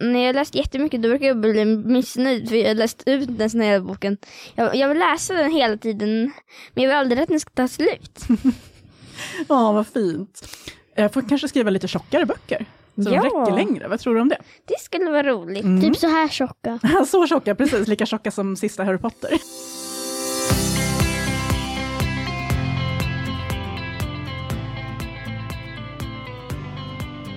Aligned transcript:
när 0.00 0.26
jag 0.26 0.34
läst 0.34 0.54
jättemycket 0.54 1.02
då 1.02 1.08
brukar 1.08 1.26
jag 1.26 1.40
bli 1.40 1.64
missnöjd 1.64 2.48
för 2.48 2.56
jag 2.56 2.68
har 2.68 2.74
läst 2.74 3.02
ut 3.06 3.38
den 3.38 3.60
här 3.60 3.80
boken. 3.80 4.16
Jag, 4.54 4.76
jag 4.76 4.88
vill 4.88 4.98
läsa 4.98 5.34
den 5.34 5.50
hela 5.52 5.76
tiden 5.76 6.32
men 6.74 6.84
jag 6.84 6.90
vill 6.90 6.96
aldrig 6.98 7.20
att 7.22 7.28
den 7.28 7.40
ska 7.40 7.50
ta 7.54 7.68
slut. 7.68 8.20
Ja, 9.48 9.72
vad 9.72 9.86
fint. 9.86 10.48
Jag 10.94 11.12
får 11.12 11.28
kanske 11.28 11.48
skriva 11.48 11.70
lite 11.70 11.88
tjockare 11.88 12.26
böcker. 12.26 12.66
Så 12.96 13.02
Ja. 13.10 13.10
de 13.10 13.16
räcker 13.20 13.52
längre. 13.56 13.88
Vad 13.88 14.00
tror 14.00 14.14
du 14.14 14.20
om 14.20 14.28
det? 14.28 14.38
Det 14.64 14.80
skulle 14.80 15.10
vara 15.10 15.22
roligt. 15.22 15.64
Mm. 15.64 15.82
Typ 15.82 15.96
så 15.96 16.06
här 16.08 16.28
tjocka. 16.28 16.78
Så 17.06 17.26
tjocka, 17.26 17.54
precis. 17.54 17.88
Lika 17.88 18.06
tjocka 18.06 18.30
som 18.30 18.56
sista 18.56 18.84
Harry 18.84 18.98
Potter. 18.98 19.30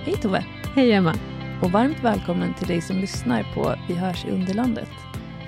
Hej 0.04 0.16
Tove! 0.22 0.44
Hej 0.74 0.92
Emma. 0.92 1.14
Och 1.62 1.70
varmt 1.70 2.04
välkommen 2.04 2.54
till 2.54 2.66
dig 2.68 2.80
som 2.80 2.96
lyssnar 2.96 3.54
på 3.54 3.74
Vi 3.88 3.94
hörs 3.94 4.24
i 4.24 4.30
Underlandet. 4.30 4.88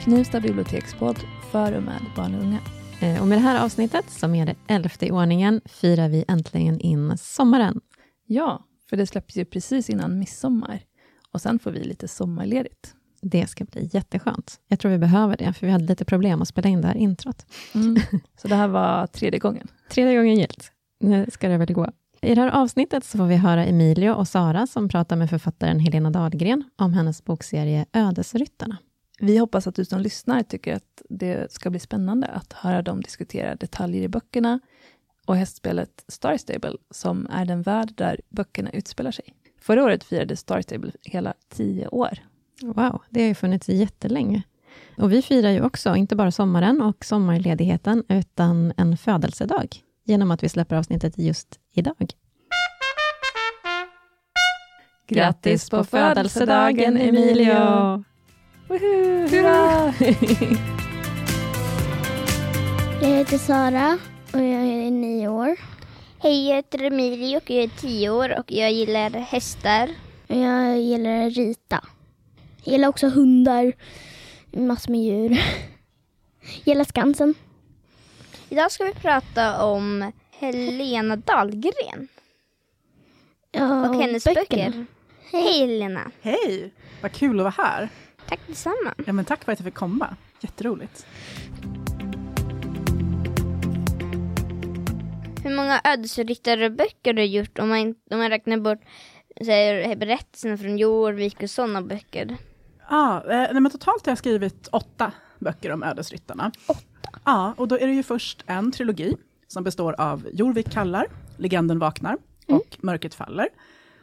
Knivsta 0.01 0.41
bibliotekspodd 0.41 1.19
för 1.51 1.73
och 1.73 1.83
med 1.83 2.01
barn 2.17 2.35
och 2.35 2.43
unga. 2.43 2.59
Eh, 3.01 3.21
Och 3.23 3.29
med 3.29 3.39
det 3.39 3.43
här 3.43 3.65
avsnittet, 3.65 4.11
som 4.11 4.35
är 4.35 4.47
det 4.47 4.55
elfte 4.69 5.07
i 5.07 5.11
ordningen, 5.11 5.61
firar 5.65 6.09
vi 6.09 6.25
äntligen 6.29 6.81
in 6.81 7.19
sommaren. 7.19 7.81
Ja, 8.27 8.65
för 8.91 8.97
det 8.97 9.07
släpps 9.07 9.37
ju 9.37 9.45
precis 9.45 9.91
innan 9.91 10.19
midsommar. 10.19 10.81
Och 11.33 11.41
sen 11.41 11.59
får 11.59 11.71
vi 11.71 11.85
lite 11.85 12.09
sommarledigt. 12.09 12.95
Det 13.23 13.47
ska 13.47 13.65
bli 13.65 13.91
jätteskönt. 13.93 14.61
Jag 14.69 14.79
tror 14.79 14.93
vi 14.93 14.99
behöver 14.99 15.37
det, 15.37 15.53
för 15.53 15.67
vi 15.67 15.73
hade 15.73 15.85
lite 15.85 16.05
problem 16.05 16.43
att 16.43 16.49
spela 16.49 16.69
in 16.69 16.81
det 16.81 16.87
här 16.89 16.97
introt. 16.97 17.47
Mm. 17.75 17.97
Så 18.43 18.49
det 18.49 18.55
här 18.55 18.69
var 18.69 19.07
tredje 19.07 19.39
gången. 19.39 19.69
Tredje 19.91 20.17
gången 20.17 20.37
gillt. 20.37 20.73
Nu 21.01 21.27
ska 21.33 21.49
det 21.49 21.59
väl 21.59 21.73
gå. 21.73 21.93
I 22.23 22.35
det 22.35 22.41
här 22.41 22.51
avsnittet 22.51 23.05
så 23.05 23.19
får 23.19 23.27
vi 23.27 23.37
höra 23.37 23.65
Emilio 23.65 24.11
och 24.11 24.29
Sara 24.29 24.67
som 24.67 24.89
pratar 24.89 25.17
med 25.17 25.31
författaren 25.31 25.81
Helena 25.81 26.11
Dahlgren 26.11 26.65
om 26.77 26.93
hennes 26.93 27.25
bokserie 27.25 27.87
Ödesryttarna. 27.93 28.77
Vi 29.21 29.39
hoppas 29.39 29.67
att 29.67 29.75
du 29.75 29.85
som 29.85 30.01
lyssnar 30.01 30.43
tycker 30.43 30.75
att 30.75 31.03
det 31.09 31.53
ska 31.53 31.71
bli 31.71 31.81
spännande 31.81 32.27
att 32.27 32.53
höra 32.53 32.83
dem 32.83 33.01
diskutera 33.01 33.57
detaljer 33.57 34.03
i 34.03 34.09
böckerna 34.09 34.61
och 35.27 35.37
hästspelet 35.37 36.05
Star 36.09 36.37
Stable, 36.37 36.77
som 36.91 37.27
är 37.31 37.45
den 37.45 37.63
värld 37.63 37.93
där 37.95 38.21
böckerna 38.29 38.71
utspelar 38.71 39.11
sig. 39.11 39.25
Förra 39.61 39.85
året 39.85 40.05
firade 40.05 40.37
Star 40.37 40.61
Stable 40.61 40.93
hela 41.03 41.35
tio 41.49 41.89
år. 41.89 42.19
Wow, 42.63 43.03
det 43.11 43.21
har 43.21 43.29
ju 43.29 43.35
funnits 43.35 43.69
jättelänge. 43.69 44.43
Och 44.99 45.13
vi 45.13 45.23
firar 45.23 45.51
ju 45.51 45.63
också, 45.63 45.97
inte 45.97 46.17
bara 46.17 46.31
sommaren 46.31 46.83
och 46.83 47.05
sommarledigheten, 47.05 48.05
utan 48.09 48.73
en 48.77 48.97
födelsedag, 48.97 49.77
genom 50.05 50.31
att 50.31 50.43
vi 50.43 50.49
släpper 50.49 50.77
avsnittet 50.77 51.19
just 51.19 51.60
idag. 51.73 52.11
Grattis 55.09 55.71
på 55.71 55.85
födelsedagen, 55.85 56.97
Emilio! 56.97 58.05
Woho! 58.69 59.27
Hurra! 59.29 59.95
Jag 63.03 63.09
heter 63.09 63.39
Sara 63.39 63.99
och 64.33 64.39
jag 64.39 64.63
är 64.63 64.91
nio 64.91 65.29
år. 65.29 65.57
Hej, 66.19 66.49
jag 66.49 66.57
heter 66.57 66.83
Emilie 66.83 67.37
och 67.37 67.51
jag 67.51 67.65
är 67.65 67.69
tio 67.69 68.11
år 68.11 68.39
och 68.39 68.53
jag 68.53 68.73
gillar 68.73 69.11
hästar. 69.11 69.91
Jag 70.27 70.81
gillar 70.81 71.27
att 71.27 71.37
rita. 71.37 71.85
Jag 72.65 72.73
gillar 72.73 72.89
också 72.89 73.09
hundar, 73.09 73.73
massor 74.51 74.91
med 74.91 75.01
djur. 75.01 75.31
Jag 75.31 75.41
gillar 76.65 76.85
Skansen. 76.85 77.35
Idag 78.49 78.73
ska 78.73 78.85
vi 78.85 78.95
prata 78.95 79.65
om 79.65 80.13
Helena 80.41 81.17
Dahlgren 81.17 82.09
Ja, 83.53 83.89
och 83.89 83.95
hennes 84.03 84.25
böckerna. 84.25 84.45
böcker. 84.71 84.87
Hej 85.33 85.59
Helena! 85.61 86.11
Hej! 86.21 86.75
Vad 87.03 87.13
kul 87.13 87.41
att 87.41 87.57
vara 87.57 87.67
här. 87.69 87.89
Tack 88.29 88.41
detsamma. 88.47 88.95
Ja, 89.07 89.13
men 89.13 89.25
tack 89.25 89.45
för 89.45 89.53
att 89.53 89.59
jag 89.59 89.65
fick 89.65 89.75
komma. 89.75 90.17
Jätteroligt. 90.41 91.07
Hur 95.45 95.57
många 95.57 95.81
ödesryttarböcker 95.85 97.13
du 97.13 97.23
har 97.23 97.27
gjort 97.27 97.59
om 97.59 97.69
man, 97.69 97.95
om 98.11 98.19
man 98.19 98.29
räknar 98.31 98.57
bort 98.57 98.81
säger, 99.45 99.97
berättelserna 99.97 100.57
från 100.59 100.79
Jorvik 100.79 101.43
och 101.43 101.51
sådana 101.51 101.83
böcker? 101.83 102.37
Ah, 102.89 103.21
eh, 103.33 103.53
men 103.61 103.71
totalt 103.71 104.07
har 104.07 104.11
jag 104.11 104.19
skrivit 104.19 104.69
åtta 104.73 105.13
böcker 105.39 105.73
om 105.73 105.83
ödesryttarna. 105.83 106.53
Åtta? 106.67 107.11
Ja, 107.25 107.55
och 107.57 107.69
då 107.69 107.79
är 107.79 107.87
det 107.87 107.93
ju 107.93 108.03
först 108.03 108.45
en 108.47 108.73
trilogi 108.73 109.17
som 109.53 109.65
består 109.65 109.95
av 109.99 110.29
Jorvik 110.33 110.71
kallar, 110.71 111.07
Legenden 111.37 111.79
vaknar 111.79 112.17
och 112.47 112.77
Mörkret 112.81 113.15
faller. 113.15 113.49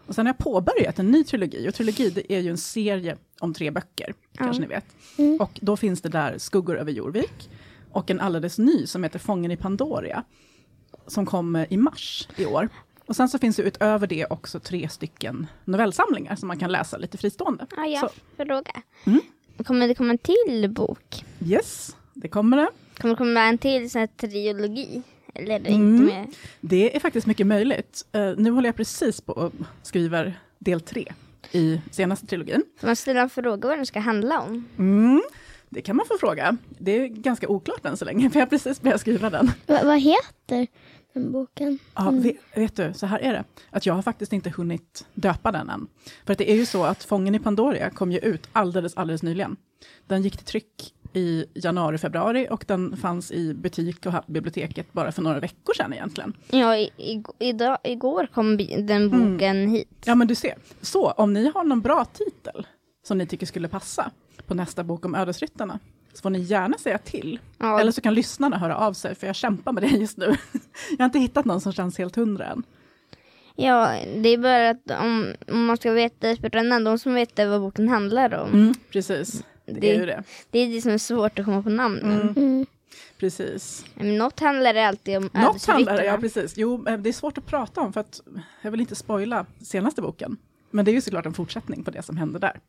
Och 0.08 0.16
sen 0.16 0.25
har 0.25 0.34
jag 0.34 0.38
påbörjat 0.38 1.00
en 1.00 1.12
ny 1.12 1.24
trilogi, 1.24 1.69
och 1.69 1.74
trilogi 1.74 2.09
det 2.09 2.34
är 2.34 2.40
ju 2.40 2.50
en 2.50 2.58
serie 2.58 3.18
om 3.40 3.53
tre 3.53 3.72
böcker, 3.72 4.13
kanske 4.38 4.62
ni 4.62 4.68
vet. 4.68 4.86
Och 5.41 5.59
då 5.62 5.78
finns 5.78 6.02
det 6.02 6.09
där 6.09 6.38
Skuggor 6.38 6.78
över 6.78 6.91
Jorvik, 6.91 7.50
och 7.91 8.09
en 8.12 8.19
alldeles 8.19 8.57
ny 8.57 8.86
som 8.88 9.03
heter 9.03 9.19
Fången 9.19 9.52
i 9.52 9.57
Pandoria, 9.57 10.24
som 11.07 11.25
kom 11.25 11.66
i 11.69 11.78
mars 11.78 12.28
i 12.36 12.46
år. 12.46 12.69
Och 13.06 13.16
sen 13.16 13.30
så 13.30 13.40
finns 13.40 13.56
det 13.56 13.63
utöver 13.63 14.07
det 14.07 14.25
också 14.25 14.59
tre 14.59 14.90
stycken 14.90 15.47
novellsamlingar 15.66 16.36
som 16.36 16.47
man 16.47 16.59
kan 16.59 16.72
läsa 16.72 16.97
lite 16.97 17.18
fristående. 17.18 17.68
Ah, 17.78 17.86
ja, 17.86 18.00
Så, 18.00 18.44
fråga. 18.46 18.72
Mm. 19.06 19.22
Kommer 19.66 19.88
det 19.88 19.96
komma 19.96 20.12
en 20.12 20.18
till 20.18 20.69
bok? 20.69 21.25
yes, 21.46 21.96
det 22.13 22.28
kommer 22.28 22.57
det. 22.57 22.69
Kommer 22.97 23.13
det 23.13 23.18
komma 23.18 23.41
en 23.41 23.57
till 23.57 23.91
sån 23.91 24.00
här 24.00 24.07
trilogi? 24.07 25.03
Eller 25.38 25.59
det 25.59 25.70
Mm. 25.70 25.96
inte 25.96 26.14
med? 26.16 26.28
Det 26.62 26.96
är 26.96 27.00
faktiskt 27.00 27.28
mycket 27.28 27.48
möjligt. 27.48 28.06
Eh, 28.12 28.34
nu 28.38 28.52
håller 28.52 28.68
jag 28.68 28.75
precis 28.75 29.22
på 29.22 29.34
och 29.34 29.53
skriver 29.84 30.40
del 30.59 30.81
tre 30.81 31.14
i 31.52 31.81
senaste 31.92 32.28
trilogin. 32.28 32.64
Får 32.80 32.88
man 32.88 32.96
ställa 32.96 33.22
en 33.22 33.30
fråga 33.30 33.68
vad 33.68 33.78
den 33.78 33.86
ska 33.86 34.00
handla 34.00 34.42
om? 34.42 34.66
Mm, 34.78 35.22
det 35.70 35.81
kan 35.81 35.96
man 35.96 36.06
få 36.06 36.18
fråga. 36.20 36.58
Det 36.80 36.92
är 36.92 37.08
ganska 37.08 37.48
oklart 37.48 37.86
än 37.86 37.98
så 37.98 38.06
länge, 38.06 38.30
för 38.30 38.40
jag 38.40 38.46
har 38.46 38.50
precis 38.50 38.81
börjat 38.81 39.02
skriva 39.02 39.30
den. 39.30 39.52
Va, 39.68 39.80
vad 39.84 40.00
heter 40.00 40.68
den 41.14 41.31
boken? 41.31 41.80
Ja, 41.96 42.09
vet, 42.12 42.36
vet 42.56 42.75
du, 42.75 42.92
så 42.96 43.06
här 43.06 43.19
är 43.19 43.34
det. 43.34 43.44
Att 43.69 43.86
jag 43.86 43.94
har 43.94 44.02
faktiskt 44.02 44.34
inte 44.34 44.50
hunnit 44.50 45.06
döpa 45.14 45.52
den 45.52 45.69
än. 45.69 45.88
För 46.25 46.31
att 46.31 46.38
det 46.38 46.52
är 46.52 46.56
ju 46.56 46.66
så 46.66 46.84
att 46.84 47.04
Fången 47.04 47.36
i 47.36 47.40
Pandoria 47.40 47.90
kom 47.90 48.12
ju 48.12 48.19
ut 48.19 48.48
alldeles, 48.52 48.98
alldeles 48.98 49.24
nyligen. 49.24 49.56
Den 50.08 50.22
gick 50.24 50.38
till 50.38 50.46
tryck 50.46 50.94
i 51.17 51.45
januari, 51.53 51.97
februari 51.97 52.47
och 52.50 52.66
den 52.67 52.97
fanns 52.97 53.31
i 53.31 53.53
butik 53.53 54.05
och 54.05 54.13
biblioteket 54.28 54.94
bara 54.94 55.11
för 55.11 55.22
några 55.22 55.39
veckor 55.39 55.73
sedan 55.73 55.94
egentligen. 55.94 56.33
Ja, 56.50 56.75
i, 56.78 56.91
i, 56.97 57.23
idag, 57.39 57.78
igår 57.83 58.28
kom 58.33 58.57
den 58.88 59.09
boken 59.09 59.67
hit. 59.69 59.89
Ja, 60.06 60.16
men 60.16 60.27
du 60.27 60.35
ser. 60.35 60.53
Så 60.81 61.11
om 61.11 61.33
ni 61.33 61.51
har 61.56 61.63
någon 61.63 61.81
bra 61.81 62.06
titel 62.06 62.67
som 63.07 63.17
ni 63.17 63.25
tycker 63.27 63.45
skulle 63.45 63.67
passa 63.67 64.11
på 64.47 64.53
nästa 64.53 64.83
bok 64.83 65.06
om 65.06 65.16
ödesryttarna, 65.16 65.79
så 66.13 66.22
får 66.22 66.29
ni 66.29 66.39
gärna 66.39 66.77
säga 66.77 66.97
till. 66.97 67.39
Ja, 67.57 67.79
Eller 67.79 67.91
så 67.91 68.01
kan 68.01 68.13
lyssnarna 68.13 68.57
höra 68.57 68.77
av 68.77 68.94
sig, 68.94 69.16
för 69.16 69.27
jag 69.27 69.35
kämpar 69.35 69.72
med 69.72 69.83
det 69.83 69.88
just 69.89 70.17
nu. 70.17 70.25
jag 70.91 71.00
har 71.00 71.06
inte 71.06 71.19
hittat 71.19 71.45
någon 71.45 71.61
som 71.61 71.73
känns 71.73 71.97
helt 71.97 72.16
hundra 72.16 72.45
än. 72.45 72.63
ja, 73.56 73.91
det 74.16 74.29
är 74.29 74.38
bara 74.38 74.69
att 74.69 75.01
om, 75.01 75.33
om 75.47 75.66
man 75.66 75.77
ska 75.77 75.91
veta 75.91 76.35
spelarna, 76.35 76.79
de 76.79 77.00
som 77.00 77.13
vet 77.13 77.39
vad 77.39 77.61
boken 77.61 77.88
handlar 77.89 78.33
om. 78.33 78.50
Mm, 78.50 78.73
precis, 78.91 79.44
det, 79.73 79.79
Det- 79.79 79.95
är 79.95 80.00
ju 80.00 80.05
det. 80.05 80.23
Det 80.51 80.59
är 80.59 80.67
det 80.69 80.81
som 80.81 80.91
är 80.91 80.97
svårt 80.97 81.39
att 81.39 81.45
komma 81.45 81.63
på 81.63 81.69
namnen. 81.69 82.22
Mm, 82.22 82.33
Mm. 82.38 82.66
precis. 83.17 83.85
Men 83.95 84.17
något 84.17 84.39
handlar 84.39 84.73
det 84.73 84.88
alltid 84.88 85.17
om 85.17 85.29
Något 85.33 85.66
handlar 85.66 86.03
ja 86.03 86.17
precis. 86.17 86.53
Jo, 86.57 86.88
eh, 86.88 86.97
det 86.97 87.09
är 87.09 87.13
svårt 87.13 87.38
att 87.38 87.45
prata 87.45 87.81
om, 87.81 87.94
för 87.94 88.01
att 88.01 88.22
jag 88.61 88.72
vill 88.72 88.79
inte 88.81 88.95
spoila 88.95 89.45
senaste 89.61 90.01
boken. 90.01 90.38
Men 90.72 90.85
det 90.85 90.91
är 90.91 90.94
ju 90.94 91.01
såklart 91.01 91.25
en 91.25 91.33
fortsättning 91.33 91.83
på 91.83 91.91
det 91.91 92.01
som 92.03 92.17
händer 92.17 92.39
där. 92.39 92.59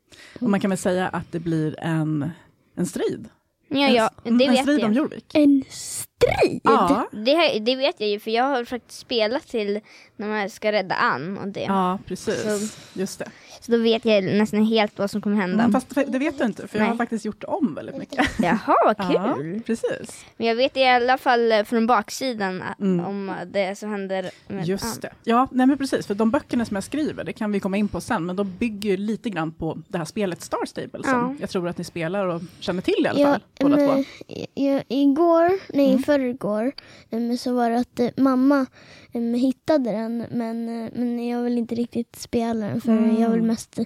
Och 0.40 0.50
man 0.50 0.60
kan 0.60 0.70
väl 0.70 0.78
säga 0.78 1.08
att 1.08 1.32
det 1.32 1.40
blir 1.40 1.80
en, 1.80 2.30
en 2.74 2.86
strid. 2.86 3.28
Ja, 3.68 3.88
ja, 3.88 4.10
en, 4.24 4.38
det 4.38 4.44
en 4.44 4.50
vet 4.52 4.62
strid 4.62 4.84
om 4.84 4.92
jag. 4.92 4.96
Jorvik. 5.02 5.34
En 5.34 5.64
strid? 5.68 6.17
Ja, 6.62 7.08
Det, 7.12 7.58
det 7.58 7.76
vet 7.76 8.00
jag 8.00 8.08
ju 8.08 8.20
för 8.20 8.30
jag 8.30 8.44
har 8.44 8.64
faktiskt 8.64 9.00
spelat 9.00 9.48
till 9.48 9.80
när 10.16 10.28
man 10.28 10.50
ska 10.50 10.72
rädda 10.72 10.94
Ann 10.94 11.38
och 11.38 11.48
det. 11.48 11.60
ja, 11.60 11.98
precis. 12.06 12.76
Just 12.94 13.18
det. 13.18 13.30
Så 13.60 13.72
då 13.72 13.78
vet 13.78 14.04
jag 14.04 14.24
nästan 14.24 14.64
helt 14.64 14.98
vad 14.98 15.10
som 15.10 15.22
kommer 15.22 15.36
hända. 15.36 15.58
Mm, 15.64 15.72
fast 15.72 15.94
det 16.06 16.18
vet 16.18 16.38
du 16.38 16.44
inte, 16.44 16.68
för 16.68 16.78
jag 16.78 16.84
har 16.84 16.90
Nej. 16.90 16.98
faktiskt 16.98 17.24
gjort 17.24 17.44
om 17.44 17.74
väldigt 17.74 17.96
mycket. 17.96 18.26
Jaha, 18.38 18.76
vad 18.84 18.96
Ja, 19.14 19.34
kul. 19.38 19.62
precis. 19.66 20.24
Men 20.36 20.46
jag 20.46 20.54
vet 20.54 20.76
i 20.76 20.84
alla 20.84 21.18
fall 21.18 21.52
eh, 21.52 21.64
från 21.64 21.86
baksidan 21.86 22.62
ä- 22.62 22.74
Mm. 22.80 23.06
om 23.06 23.32
det 23.46 23.78
som 23.78 23.90
händer 23.90 24.30
med 24.48 24.64
Just 24.66 24.84
Ann. 24.84 24.98
det. 25.00 25.12
Ja, 25.24 25.48
nej 25.52 25.66
men 25.66 25.78
precis, 25.78 26.06
för 26.06 26.14
de 26.14 26.30
böckerna 26.30 26.64
som 26.64 26.74
jag 26.74 26.84
skriver, 26.84 27.24
det 27.24 27.32
kan 27.32 27.52
vi 27.52 27.60
komma 27.60 27.76
in 27.76 27.88
på 27.88 28.00
sen, 28.00 28.26
men 28.26 28.36
de 28.36 28.52
bygger 28.58 28.90
ju 28.90 28.96
lite 28.96 29.30
grann 29.30 29.52
på 29.52 29.78
det 29.88 29.98
här 29.98 30.04
spelet 30.04 30.42
Star 30.42 30.66
Stable, 30.66 31.02
som 31.04 31.12
Ja. 31.12 31.34
jag 31.40 31.50
tror 31.50 31.68
att 31.68 31.78
ni 31.78 31.84
spelar 31.84 32.26
och 32.26 32.42
känner 32.60 32.82
till 32.82 33.04
i 33.04 33.08
alla 33.08 33.20
Ja, 33.20 33.32
fall, 33.60 33.70
men, 33.70 33.88
två. 33.88 34.04
i- 34.54 34.82
igår, 34.88 35.48
nej 35.74 35.86
Mm. 35.88 36.00
i 36.00 36.02
förrgår, 36.18 36.72
em, 37.10 37.36
så 37.38 37.54
var 37.54 37.70
det 37.70 37.78
att 37.78 38.00
eh, 38.00 38.08
mamma 38.16 38.66
em, 39.12 39.34
hittade 39.34 39.90
den 39.92 40.24
men, 40.30 40.84
eh, 40.84 40.90
men 40.94 41.28
jag 41.28 41.42
vill 41.42 41.58
inte 41.58 41.74
riktigt 41.74 42.16
spela 42.16 42.66
den 42.66 42.80
för 42.80 42.92
Mm. 42.92 43.20
jag 43.20 43.30
vill 43.30 43.42
mest 43.42 43.78
eh, 43.78 43.84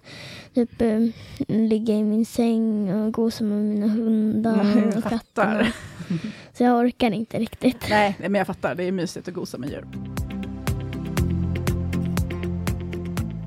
typ 0.55 0.81
eh, 0.83 1.01
ligga 1.49 1.95
i 1.95 2.05
min 2.05 2.27
säng 2.27 2.93
och 2.95 3.13
gosa 3.13 3.45
med 3.45 3.59
mina 3.65 3.87
hundar 3.87 4.61
Mm, 4.61 4.89
och 4.89 4.95
fattar. 4.95 5.11
katterna. 5.11 5.67
Så 6.53 6.63
jag 6.65 6.81
orkar 6.81 7.11
inte 7.11 7.39
riktigt. 7.39 7.87
Nej, 7.91 8.17
men 8.21 8.35
jag 8.35 8.47
fattar, 8.47 8.75
det 8.75 8.85
är 8.85 8.93
mysigt 8.93 9.29
att 9.29 9.35
gosa 9.35 9.59
med 9.59 9.71
djur. 9.71 9.85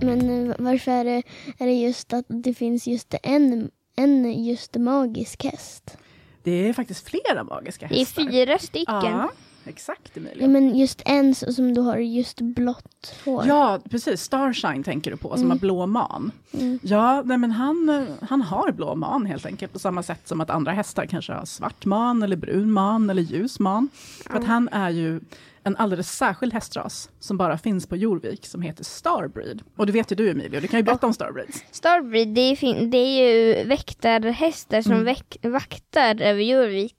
Men 0.02 0.50
eh, 0.50 0.56
varför 0.60 0.92
är 0.92 1.04
det, 1.06 1.24
är 1.58 1.66
det 1.66 1.74
just 1.74 2.14
att 2.14 2.26
det 2.28 2.54
finns 2.54 2.88
just 2.88 3.16
en, 3.24 3.70
en 3.96 4.44
just 4.44 4.76
magisk 4.76 5.44
häst? 5.44 5.98
Det 6.46 6.70
är 6.70 6.74
faktiskt 6.74 7.10
flera 7.10 7.44
magiska 7.44 7.88
Det 7.88 7.96
är 7.96 8.00
hästar. 8.00 8.24
fyra 8.32 8.60
stycken. 8.60 8.96
Ja, 9.04 9.32
exakt 9.66 10.12
Ja, 10.14 10.22
Emilia. 10.22 10.48
men 10.48 10.78
just 10.78 11.02
en 11.06 11.36
som 11.36 11.74
du 11.74 11.82
har 11.82 11.98
just 11.98 12.42
blått 12.42 13.14
hår. 13.26 13.44
Ja, 13.48 13.80
precis. 13.90 14.22
Starshine 14.22 14.84
tänker 14.84 15.12
du 15.12 15.18
på, 15.18 15.38
som 15.38 15.52
har 15.52 15.58
blå 15.58 15.86
man. 15.86 16.32
Mm. 16.54 16.80
Ja, 16.84 17.22
nej, 17.26 17.38
men 17.38 17.52
han, 17.52 17.90
eh, 17.90 18.28
han 18.30 18.42
har 18.42 18.72
blå 18.72 18.96
man 18.96 19.26
helt 19.26 19.46
enkelt, 19.46 19.74
på 19.74 19.80
samma 19.80 20.04
sätt 20.04 20.28
som 20.28 20.42
att 20.42 20.50
andra 20.50 20.72
hästar 20.72 21.06
kanske 21.06 21.34
har 21.34 21.46
svart 21.46 21.86
man, 21.86 22.24
eller 22.24 22.36
brun 22.36 22.72
man, 22.72 23.10
eller 23.10 23.22
ljus 23.22 23.60
man. 23.60 23.90
För 24.30 24.38
att 24.38 24.46
han 24.46 24.70
är 24.72 24.90
ju 24.90 25.22
en 25.66 25.78
alldeles 25.78 26.12
särskild 26.18 26.54
hästras 26.54 27.10
som 27.20 27.38
bara 27.38 27.58
finns 27.58 27.88
på 27.88 27.96
Jorvik, 27.96 28.46
som 28.46 28.62
heter 28.62 28.84
Starbreed. 28.84 29.62
Och 29.78 29.86
det 29.86 29.92
vet 29.92 30.12
ju 30.12 30.16
du 30.16 30.30
Emilio, 30.30 30.60
du 30.62 30.68
kan 30.68 30.80
ju 30.80 30.84
berätta 30.84 31.08
om 31.08 31.14
Starbreeds. 31.14 31.64
Starbreed, 31.72 32.28
det 32.28 32.42
är, 32.42 32.86
det 32.86 32.98
är 32.98 33.28
ju 33.34 33.64
väktarhästar 33.64 34.82
som 34.82 34.92
Mm. 34.92 35.04
väck- 35.06 35.38
vaktar 35.42 36.22
över 36.22 36.42
Jorvik. 36.42 36.96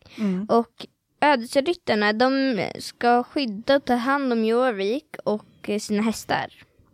Och 0.48 0.86
ödesryttarna, 1.20 2.12
de 2.12 2.60
ska 2.78 3.22
skydda 3.22 3.76
och 3.76 3.84
ta 3.84 3.94
hand 3.94 4.32
om 4.32 4.44
Jorvik 4.44 5.06
och 5.24 5.44
eh, 5.68 5.78
sina 5.78 6.02
hästar. 6.02 6.46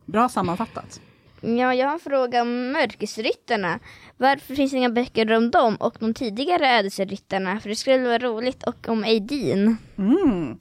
Bra 0.06 0.28
sammanfattat. 0.28 1.00
Ja, 1.40 1.74
jag 1.74 1.86
har 1.86 1.94
en 1.94 2.00
fråga 2.00 2.42
om 2.42 2.72
mörkesryttarna. 2.72 3.78
Varför 4.16 4.54
finns 4.54 4.70
det 4.72 4.76
inga 4.78 4.90
böcker 4.90 5.32
om 5.32 5.50
dem 5.50 5.76
och 5.76 5.96
de 6.00 6.14
tidigare 6.14 6.68
ödesryttarna? 6.78 7.60
För 7.60 7.68
det 7.68 7.76
skulle 7.76 7.98
vara 7.98 8.18
roligt. 8.18 8.62
Och 8.62 8.88
om 8.88 9.04
Aideen. 9.04 9.76
Mm. 9.98 10.58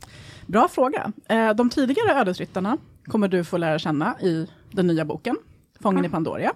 Bra 0.52 0.68
fråga. 0.68 1.12
Eh, 1.30 1.54
De 1.54 1.70
tidigare 1.70 2.20
ödesryttarna 2.20 2.78
kommer 3.06 3.28
du 3.28 3.44
få 3.44 3.58
lära 3.58 3.80
känna 3.80 4.20
i 4.22 4.48
den 4.72 4.88
nya 4.88 5.06
boken, 5.06 5.38
Fången 5.80 6.06
i 6.06 6.10
Pandoria. 6.10 6.54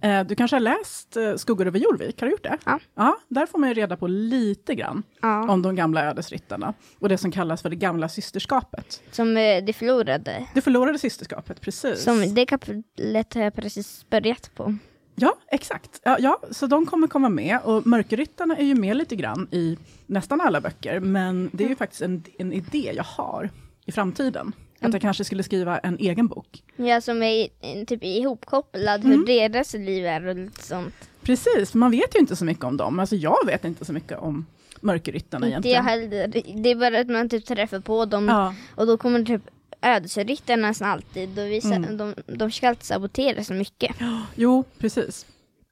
Eh, 0.00 0.24
Du 0.26 0.34
kanske 0.34 0.54
har 0.54 0.60
läst 0.60 1.16
eh, 1.16 1.34
Skuggor 1.36 1.66
över 1.66 1.78
Jorvik, 1.78 2.20
har 2.20 2.26
du 2.26 2.30
gjort 2.30 2.42
det? 2.42 2.58
Ja. 2.64 2.78
ja. 2.94 3.16
Där 3.28 3.46
får 3.46 3.58
man 3.58 3.68
ju 3.68 3.74
reda 3.74 3.96
på 3.96 4.06
lite 4.06 4.74
grann 4.74 5.02
Ja. 5.22 5.50
om 5.52 5.62
de 5.62 5.76
gamla 5.76 6.04
ödesryttarna 6.04 6.74
och 6.98 7.08
det 7.08 7.18
som 7.18 7.30
kallas 7.32 7.62
för 7.62 7.70
det 7.70 7.76
gamla 7.76 8.08
systerskapet. 8.08 9.02
Som 9.10 9.34
det 9.34 9.76
förlorade. 9.76 10.46
Det 10.54 10.60
förlorade 10.60 10.98
systerskapet, 10.98 11.60
precis. 11.60 12.02
Som 12.04 12.34
det 12.34 12.46
kapitlet 12.46 13.34
har 13.34 13.42
jag 13.42 13.54
precis 13.54 14.06
börjat 14.10 14.50
på. 14.54 14.76
Ja, 15.20 15.34
exakt. 15.50 16.00
Ja, 16.04 16.16
ja, 16.20 16.40
så 16.50 16.66
de 16.66 16.86
kommer 16.86 17.06
komma 17.06 17.28
med 17.28 17.58
och 17.64 17.86
Mörkerryttarna 17.86 18.56
är 18.56 18.64
ju 18.64 18.74
med 18.74 18.96
lite 18.96 19.16
grann 19.16 19.48
i 19.50 19.78
nästan 20.06 20.40
alla 20.40 20.60
böcker, 20.60 21.00
men 21.00 21.50
det 21.52 21.64
är 21.64 21.68
ju 21.68 21.76
faktiskt 21.76 22.02
en, 22.02 22.24
en 22.38 22.52
idé 22.52 22.92
jag 22.96 23.04
har 23.04 23.50
i 23.86 23.92
framtiden. 23.92 24.52
Att 24.80 24.92
jag 24.92 25.02
kanske 25.02 25.24
skulle 25.24 25.42
skriva 25.42 25.78
en 25.78 25.98
egen 25.98 26.26
bok. 26.28 26.62
Ja, 26.76 27.00
som 27.00 27.22
är 27.22 27.48
typ 27.84 28.04
ihopkopplad 28.04 29.04
Mm. 29.04 29.18
hur 29.18 29.26
deras 29.26 29.74
liv 29.74 30.06
är 30.06 30.26
och 30.26 30.34
lite 30.36 30.62
sånt. 30.62 30.94
Precis, 31.22 31.74
man 31.74 31.90
vet 31.90 32.14
ju 32.14 32.18
inte 32.20 32.36
så 32.36 32.44
mycket 32.44 32.64
om 32.64 32.76
dem. 32.76 32.98
Alltså 32.98 33.16
jag 33.16 33.46
vet 33.46 33.64
inte 33.64 33.84
så 33.84 33.92
mycket 33.92 34.18
om 34.18 34.46
Mörkerryttarna 34.80 35.46
Inte 35.46 35.68
jag 35.68 35.84
egentligen. 35.84 35.84
heller. 35.84 36.62
Det 36.62 36.70
är 36.70 36.74
bara 36.76 37.00
att 37.00 37.08
man 37.08 37.28
typ 37.28 37.46
träffar 37.46 37.80
på 37.80 38.04
dem 38.04 38.28
Ja, 38.28 38.54
och 38.74 38.86
då 38.86 38.96
kommer 38.96 39.22
typ 39.24 39.42
ödesryttarna 39.82 40.68
nästan 40.68 40.88
alltid. 40.90 41.38
Och 41.38 41.46
visa, 41.46 41.74
Mm. 41.74 41.96
de, 41.96 42.14
de 42.26 42.50
ska 42.50 42.68
alltid 42.68 42.84
sabotera 42.84 43.44
så 43.44 43.54
mycket. 43.54 43.96
jo, 44.34 44.64
precis. 44.78 45.26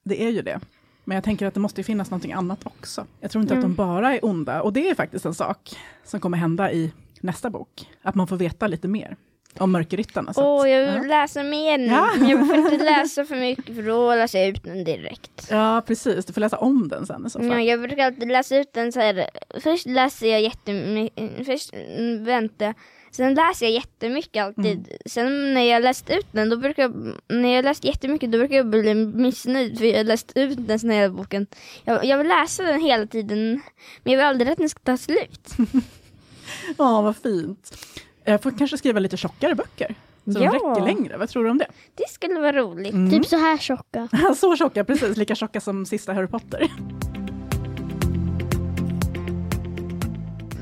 Det 0.05 0.23
är 0.23 0.31
ju 0.31 0.43
det. 0.43 0.61
Men 1.05 1.15
jag 1.15 1.25
tänker 1.25 1.47
att 1.47 1.55
det 1.55 1.61
måste 1.61 1.81
ju 1.81 1.85
finnas 1.85 2.11
någonting 2.11 2.33
annat 2.33 2.67
också. 2.67 3.07
Jag 3.21 3.31
tror 3.31 3.43
inte 3.43 3.55
Mm. 3.55 3.65
att 3.65 3.71
de 3.71 3.75
bara 3.75 4.15
är 4.15 4.25
onda. 4.25 4.63
Och 4.63 4.73
det 4.73 4.89
är 4.91 4.95
faktiskt 4.95 5.25
en 5.25 5.35
sak 5.35 5.77
som 6.05 6.21
kommer 6.21 6.39
hända 6.39 6.73
i 6.73 6.93
nästa 7.21 7.51
bok. 7.51 7.89
Att 8.03 8.15
man 8.15 8.27
får 8.27 8.37
veta 8.37 8.67
lite 8.67 8.89
mer 8.89 9.17
om 9.59 9.73
Mörkerryttarna. 9.73 10.33
Åh, 10.37 10.61
att- 10.63 10.71
jag 10.71 10.87
vill 10.87 10.95
ja. 10.97 11.03
läsa 11.21 11.43
mer 11.43 11.79
nu. 11.79 11.87
Ja. 11.87 12.11
Men 12.19 12.29
jag 12.29 12.47
får 12.47 12.57
inte 12.57 12.77
läsa 12.85 13.25
för 13.25 13.37
mycket 13.37 13.75
för 13.77 13.83
då 13.83 14.15
läser 14.15 14.39
jag 14.39 14.49
ut 14.49 14.63
den 14.65 14.85
direkt. 14.85 15.49
Ja, 15.51 15.83
precis. 15.87 16.25
Du 16.27 16.33
får 16.33 16.41
läsa 16.41 16.57
om 16.59 16.89
den 16.89 17.07
sen 17.07 17.27
i 17.27 17.31
så 17.31 17.39
fall. 17.39 17.49
Ja, 17.49 17.61
jag 17.61 17.81
brukar 17.81 18.07
alltid 18.07 18.29
läsa 18.29 18.57
ut 18.57 18.73
den 18.73 18.93
så 18.93 19.01
här. 19.01 19.31
Först 19.61 19.87
läser 19.87 20.27
jag 20.27 20.43
jättemycket, 20.43 21.47
först 21.47 21.71
mm, 21.75 22.25
väntar 22.25 22.75
Sen 23.17 23.35
läser 23.35 23.67
jag 23.67 23.73
jättemycket 23.73 24.45
alltid. 24.45 24.79
Mm. 24.89 24.99
Sen 25.07 25.55
när 25.55 25.61
jag 25.63 25.83
läst 25.83 26.11
ut 26.11 26.27
den, 26.33 26.49
då 26.49 26.57
brukar 26.57 26.83
jag, 26.83 27.13
när 27.29 27.49
jag 27.57 27.65
läst 27.65 27.85
jättemycket, 27.85 28.33
då 28.33 28.39
brukar 28.39 28.57
jag 28.57 28.67
bli 28.67 28.95
missnöjd 28.95 29.79
för 29.79 29.85
jag 29.85 29.97
har 29.97 30.05
läst 30.05 30.33
ut 30.35 30.59
den 30.69 30.91
hela 30.91 31.15
boken. 31.15 31.47
Jag, 31.85 32.05
jag 32.05 32.19
vill 32.19 32.29
läsa 32.29 32.63
den 32.63 32.81
hela 32.81 33.07
tiden, 33.07 33.61
men 34.03 34.13
jag 34.13 34.17
vill 34.17 34.27
aldrig 34.27 34.49
att 34.51 34.59
den 34.59 34.69
ska 34.69 34.81
ta 34.81 34.97
slut. 34.97 35.51
Ja, 36.79 37.03
vad 37.03 37.17
fint. 37.17 37.77
Jag 38.25 38.43
får 38.43 38.59
kanske 38.59 38.79
skriva 38.79 39.01
lite 39.01 39.17
tjockare 39.17 39.55
böcker. 39.55 39.95
Så 40.25 40.31
Ja. 40.33 40.39
de 40.39 40.47
räcker 40.53 40.85
längre. 40.97 41.17
Vad 41.17 41.29
tror 41.29 41.45
du 41.45 41.51
om 41.51 41.59
det? 41.59 41.67
Det 41.95 42.09
skulle 42.11 42.41
vara 42.41 42.53
roligt. 42.53 42.93
Mm. 42.93 43.11
Typ 43.11 43.27
så 43.27 43.37
här 43.37 43.59
tjocka. 43.59 44.09
så 44.37 44.57
tjocka, 44.57 44.85
precis. 44.85 45.17
Lika 45.17 45.35
tjocka 45.35 45.61
som 45.61 45.87
sista 45.87 46.13
Harry 46.13 46.27
Potter. 46.27 46.71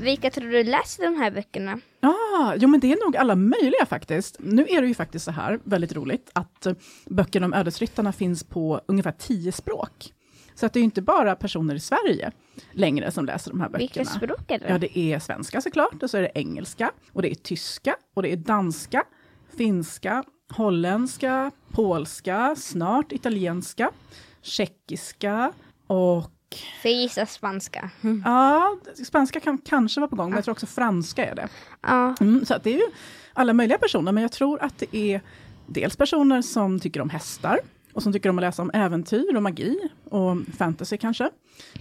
Vilka 0.05 0.29
tror 0.31 0.49
du 0.49 0.63
läser 0.63 1.03
de 1.03 1.15
här 1.15 1.31
böckerna? 1.31 1.79
Ah, 1.99 2.55
jo 2.57 2.67
men 2.67 2.79
det 2.79 2.91
är 2.91 3.05
nog 3.05 3.17
alla 3.17 3.35
möjliga 3.35 3.85
faktiskt. 3.85 4.37
Nu 4.39 4.65
är 4.69 4.81
det 4.81 4.87
ju 4.87 4.93
faktiskt 4.93 5.25
så 5.25 5.31
här, 5.31 5.59
väldigt 5.63 5.95
roligt, 5.95 6.29
att 6.33 6.65
eh, 6.65 6.73
böckerna 7.05 7.45
om 7.45 7.53
ödesryttarna 7.53 8.11
finns 8.11 8.43
på 8.43 8.81
ungefär 8.85 9.11
tio 9.11 9.51
språk. 9.51 10.13
Så 10.55 10.65
att 10.65 10.73
det 10.73 10.77
är 10.77 10.81
ju 10.81 10.85
inte 10.85 11.01
bara 11.01 11.35
personer 11.35 11.75
i 11.75 11.79
Sverige 11.79 12.31
längre 12.71 13.11
som 13.11 13.25
läser 13.25 13.51
de 13.51 13.59
här 13.61 13.69
Vilka 13.69 13.99
böckerna. 13.99 14.05
språk 14.15 14.51
är 14.51 14.59
det? 14.59 14.65
Ja, 14.69 14.77
det 14.77 14.97
är 14.97 15.19
svenska 15.19 15.61
såklart, 15.61 16.03
och 16.03 16.09
så 16.09 16.17
är 16.17 16.21
det 16.21 16.31
engelska, 16.35 16.91
och 17.13 17.21
det 17.21 17.31
är 17.31 17.35
tyska, 17.35 17.95
och 18.13 18.23
det 18.23 18.31
är 18.31 18.37
danska, 18.37 19.03
finska, 19.57 20.23
holländska, 20.55 21.51
polska, 21.71 22.55
snart 22.57 23.11
italienska, 23.11 23.91
tjeckiska 24.41 25.53
och 25.87 26.31
För 26.81 26.89
jag 26.89 26.97
gissar 27.01 27.25
spanska. 27.25 27.89
ja, 28.25 28.77
spanska 29.05 29.39
kan 29.39 29.57
kanske 29.57 29.99
vara 29.99 30.09
på 30.09 30.15
gång, 30.15 30.29
men 30.29 30.35
jag 30.37 30.43
tror 30.45 30.51
också 30.51 30.65
franska 30.65 31.25
är 31.25 31.35
det. 31.35 31.47
Ja, 31.81 32.15
Mm, 32.21 32.45
så 32.45 32.53
att 32.53 32.63
det 32.63 32.69
är 32.69 32.77
ju 32.77 32.87
alla 33.33 33.53
möjliga 33.53 33.77
personer, 33.77 34.11
men 34.11 34.21
jag 34.21 34.31
tror 34.31 34.61
att 34.63 34.77
det 34.77 34.95
är 34.97 35.21
dels 35.67 35.95
personer 35.95 36.41
som 36.41 36.79
tycker 36.79 37.01
om 37.01 37.09
hästar, 37.09 37.59
och 37.95 38.03
som 38.03 38.13
tycker 38.13 38.29
om 38.29 38.37
att 38.37 38.41
läsa 38.41 38.61
om 38.61 38.71
äventyr 38.73 39.35
och 39.35 39.43
magi, 39.43 39.77
och 40.09 40.37
fantasy 40.57 40.97
kanske. 40.97 41.29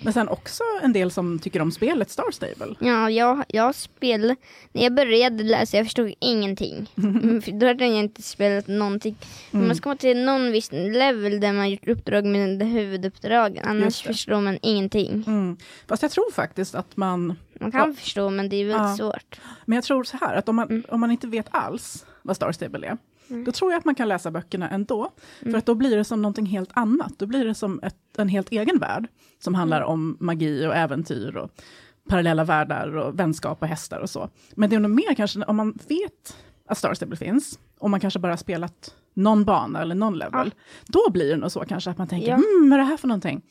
Men 0.03 0.13
sen 0.13 0.29
också 0.29 0.63
en 0.83 0.93
del 0.93 1.11
som 1.11 1.39
tycker 1.39 1.63
om 1.63 1.73
spelet 1.73 2.11
Star 2.11 2.31
Stable. 2.33 2.75
Ja, 2.81 3.11
jag, 3.11 3.45
jag 3.49 3.75
spelade, 3.75 4.37
när 4.73 4.83
jag 4.83 4.95
började 4.95 5.45
läsa, 5.45 5.77
jag 5.77 5.87
förstod 5.87 6.15
ingenting. 6.21 6.91
Mm, 6.97 7.43
Då 7.59 7.67
hade 7.67 7.87
jag 7.87 7.99
inte 7.99 8.23
spelat 8.23 8.67
någonting. 8.69 9.17
Mm. 9.53 9.67
Man 9.67 9.77
ska 9.77 9.83
komma 9.83 9.97
till 9.97 10.25
någon 10.25 10.53
viss 10.53 10.73
level 10.73 11.41
där 11.41 11.53
man 11.53 11.71
gjort 11.71 11.89
uppdrag 11.89 12.25
med 12.25 12.63
huvuduppdragen, 12.63 13.65
annars 13.69 14.03
förstår 14.03 14.41
man 14.41 14.59
ingenting. 14.63 15.25
Mm. 15.27 15.57
Fast 15.89 16.03
jag 16.03 16.11
tror 16.11 16.33
faktiskt 16.33 16.75
att 16.75 16.97
man, 16.97 17.27
Man 17.61 17.73
kan 17.73 17.89
Ja. 17.91 17.95
förstå, 18.01 18.31
men 18.31 18.49
det 18.49 18.57
är 18.57 18.65
väldigt 18.65 18.81
Ja. 18.89 18.97
svårt. 18.97 19.41
men 19.67 19.77
jag 19.77 19.85
tror 19.85 20.05
så 20.05 20.17
här, 20.21 20.35
att 20.37 20.49
om 20.49 20.57
man, 20.57 20.69
Mm. 20.69 20.83
om 20.89 21.01
man 21.01 21.11
inte 21.11 21.27
vet 21.27 21.47
alls 21.51 22.07
vad 22.23 22.37
Star 22.37 22.53
Stable 22.53 22.87
är, 22.87 22.99
då 23.29 23.53
tror 23.53 23.73
jag 23.73 23.79
att 23.79 23.85
man 23.85 23.95
kan 23.95 24.09
läsa 24.09 24.31
böckerna 24.31 24.69
ändå. 24.71 25.13
För 25.43 25.55
att 25.55 25.67
då 25.67 25.75
blir 25.75 25.97
det 25.97 26.05
som 26.05 26.23
någonting 26.23 26.47
helt 26.47 26.71
annat. 26.73 27.13
Då 27.19 27.27
blir 27.27 27.45
det 27.45 27.55
som 27.55 27.81
ett, 27.83 27.97
en 28.19 28.29
helt 28.29 28.49
egen 28.53 28.79
värld, 28.79 29.07
som 29.39 29.55
handlar 29.55 29.77
Mm. 29.79 29.89
om 29.91 30.17
magi 30.21 30.67
och 30.67 30.75
äventyr 30.77 31.37
och 31.37 31.51
parallella 32.09 32.45
världar 32.45 32.97
och 32.97 33.19
vänskap 33.19 33.63
och 33.63 33.69
hästar 33.69 33.99
och 34.01 34.11
så. 34.11 34.29
Men 34.55 34.71
det 34.71 34.77
är 34.77 34.81
nog 34.81 34.91
mer 34.91 35.15
kanske 35.15 35.43
om 35.45 35.57
man 35.57 35.73
vet 35.89 36.37
att 36.69 36.79
Star 36.79 36.95
Stable 36.95 37.17
finns, 37.17 37.59
och 37.79 37.91
man 37.91 38.01
kanske 38.01 38.19
bara 38.19 38.33
har 38.33 38.37
spelat 38.37 38.95
någon 39.15 39.45
bana 39.45 39.83
eller 39.83 39.95
någon 39.95 40.19
level, 40.19 40.55
då 40.87 41.11
blir 41.11 41.31
det 41.31 41.37
nog 41.37 41.53
så 41.53 41.61
kanske 41.61 41.91
att 41.91 41.99
man 41.99 42.09
tänker, 42.09 42.29
Ja. 42.29 42.35
hmm, 42.35 42.71
vad 42.71 42.73
är 42.73 42.79
det 42.79 42.89
här 42.89 42.97
för 42.97 43.09
någonting? 43.09 43.43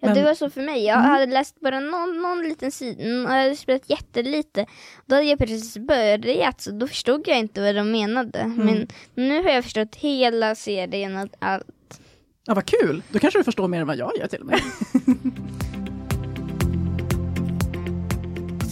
Ja, 0.00 0.06
Men- 0.08 0.16
det 0.16 0.24
var 0.24 0.34
så 0.34 0.50
för 0.50 0.62
mig. 0.62 0.84
Jag 0.84 0.96
hade 0.96 1.26
läst 1.26 1.60
bara 1.60 1.80
någon, 1.80 2.22
någon 2.22 2.42
liten 2.42 2.70
sida, 2.70 3.02
jag 3.04 3.28
hade 3.28 3.56
spelat 3.56 3.90
jättelite. 3.90 4.66
Då 5.06 5.14
hade 5.14 5.26
jag 5.28 5.38
precis 5.38 5.78
börjat, 5.78 6.60
så 6.60 6.70
då 6.70 6.86
förstod 6.86 7.28
jag 7.28 7.38
inte 7.38 7.60
vad 7.60 7.74
de 7.74 7.90
menade. 7.92 8.46
Men 8.46 8.88
nu 9.14 9.42
har 9.42 9.50
jag 9.50 9.64
förstått 9.64 9.96
hela 9.96 10.54
serien 10.54 11.16
och 11.16 11.28
allt. 11.38 12.00
Ja, 12.46 12.54
vad 12.54 12.66
kul! 12.66 13.02
Då 13.10 13.18
kanske 13.18 13.38
du 13.40 13.44
förstår 13.44 13.68
mer 13.68 13.80
än 13.80 13.86
vad 13.86 13.96
jag 13.96 14.12
gör 14.18 14.26
till 14.26 14.40
och 14.40 14.46
med. 14.46 14.60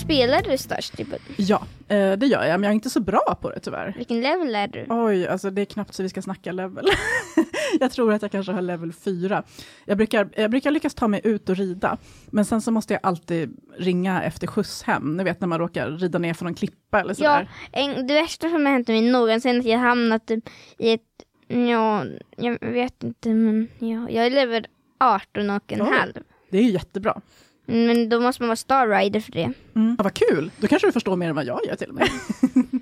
Spelar 0.04 0.42
du 0.42 0.58
Star 0.58 0.80
Stable? 0.80 1.18
Ja, 1.36 1.66
eh, 1.88 2.12
det 2.12 2.26
gör 2.26 2.44
jag, 2.44 2.60
men 2.60 2.62
jag 2.62 2.70
är 2.70 2.74
inte 2.74 2.90
så 2.90 3.00
bra 3.00 3.38
på 3.40 3.50
det 3.50 3.60
tyvärr. 3.60 3.94
Vilken 3.96 4.20
level 4.20 4.54
är 4.54 4.68
du? 4.68 4.86
Oj, 4.88 5.26
alltså 5.28 5.50
det 5.50 5.60
är 5.62 5.64
knappt 5.64 5.94
så 5.94 6.02
vi 6.02 6.08
ska 6.08 6.22
snacka 6.22 6.52
level. 6.52 6.86
jag 7.80 7.90
tror 7.90 8.12
att 8.12 8.22
jag 8.22 8.30
kanske 8.32 8.52
har 8.52 8.62
level 8.62 8.92
4. 8.92 9.42
Jag 9.84 9.96
brukar, 9.96 10.28
jag 10.36 10.50
brukar 10.50 10.70
lyckas 10.70 10.94
ta 10.94 11.08
mig 11.08 11.20
ut 11.24 11.48
och 11.48 11.56
rida, 11.56 11.96
men 12.26 12.44
sen 12.44 12.60
så 12.60 12.70
måste 12.70 12.92
jag 12.92 13.00
alltid 13.02 13.56
ringa 13.78 14.22
efter 14.22 14.46
skjuts 14.46 14.82
hem. 14.82 15.16
Ni 15.16 15.24
vet 15.24 15.40
när 15.40 15.48
man 15.48 15.58
råkar 15.58 15.90
rida 15.90 16.18
ner 16.18 16.34
från 16.34 16.48
en 16.48 16.54
klippa 16.54 17.00
eller 17.00 17.10
Ja, 17.10 17.14
sådär. 17.16 17.48
en, 17.72 18.06
det 18.06 18.14
värsta 18.14 18.48
som 18.50 18.66
har 18.66 18.72
hänt 18.72 18.88
mig 18.88 19.10
någonsin 19.10 19.54
är 19.56 19.60
att 19.60 19.66
jag 19.66 19.78
hamnat 19.78 20.26
typ 20.26 20.48
i 20.78 20.92
ett, 20.92 21.00
ja, 21.48 22.04
jag 22.36 22.58
vet 22.60 23.02
inte 23.04 23.28
men 23.28 23.68
ja, 23.78 24.10
jag 24.10 24.26
är 24.26 24.30
level 24.30 24.66
18 25.00 25.50
och 25.50 25.72
en 25.72 25.82
Oj. 25.82 25.88
halv. 25.98 26.12
Det 26.50 26.58
är 26.58 26.62
ju 26.62 26.70
jättebra. 26.70 27.20
Men 27.66 28.08
då 28.08 28.20
måste 28.20 28.42
man 28.42 28.48
vara 28.48 28.56
Star 28.56 28.88
Rider 28.88 29.20
för 29.20 29.32
det. 29.32 29.52
Mm. 29.74 29.94
Ja, 29.98 30.04
vad 30.04 30.14
kul! 30.14 30.50
Då 30.58 30.66
kanske 30.66 30.88
du 30.88 30.92
förstår 30.92 31.16
mer 31.16 31.28
än 31.28 31.34
vad 31.34 31.44
jag 31.44 31.60
gör 31.66 31.76
till 31.76 31.88
och 31.88 31.94
med. 31.94 32.08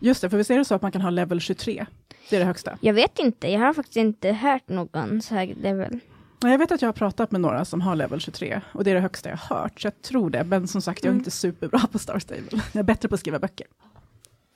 Just 0.00 0.20
det, 0.20 0.30
för 0.30 0.36
vi 0.36 0.44
ser 0.44 0.58
det 0.58 0.64
så 0.64 0.74
att 0.74 0.82
man 0.82 0.92
kan 0.92 1.00
ha 1.02 1.10
level 1.10 1.40
23. 1.40 1.86
Det 2.30 2.36
är 2.36 2.40
det 2.40 2.46
högsta. 2.46 2.78
Jag 2.80 2.94
vet 2.94 3.18
inte, 3.18 3.48
jag 3.48 3.60
har 3.60 3.74
faktiskt 3.74 3.96
inte 3.96 4.32
hört 4.32 4.68
någon 4.68 5.22
så 5.22 5.34
hög 5.34 5.56
level. 5.56 5.98
Ja, 6.40 6.48
Jag 6.50 6.58
vet 6.58 6.72
att 6.72 6.82
jag 6.82 6.88
har 6.88 6.92
pratat 6.92 7.30
med 7.30 7.40
några 7.40 7.64
som 7.64 7.80
har 7.80 7.96
level 7.96 8.20
23 8.20 8.60
och 8.72 8.84
det 8.84 8.90
är 8.90 8.94
det 8.94 9.00
högsta 9.00 9.28
jag 9.28 9.36
har 9.36 9.56
hört, 9.56 9.80
så 9.80 9.86
jag 9.86 10.02
tror 10.02 10.30
det. 10.30 10.44
Men 10.44 10.68
som 10.68 10.82
sagt, 10.82 11.04
jag 11.04 11.08
är 11.08 11.12
Mm. 11.12 11.20
inte 11.20 11.30
superbra 11.30 11.80
på 11.92 11.98
Star 11.98 12.18
Stable. 12.18 12.44
Jag 12.72 12.80
är 12.80 12.82
bättre 12.82 13.08
på 13.08 13.14
att 13.14 13.20
skriva 13.20 13.38
böcker. 13.38 13.66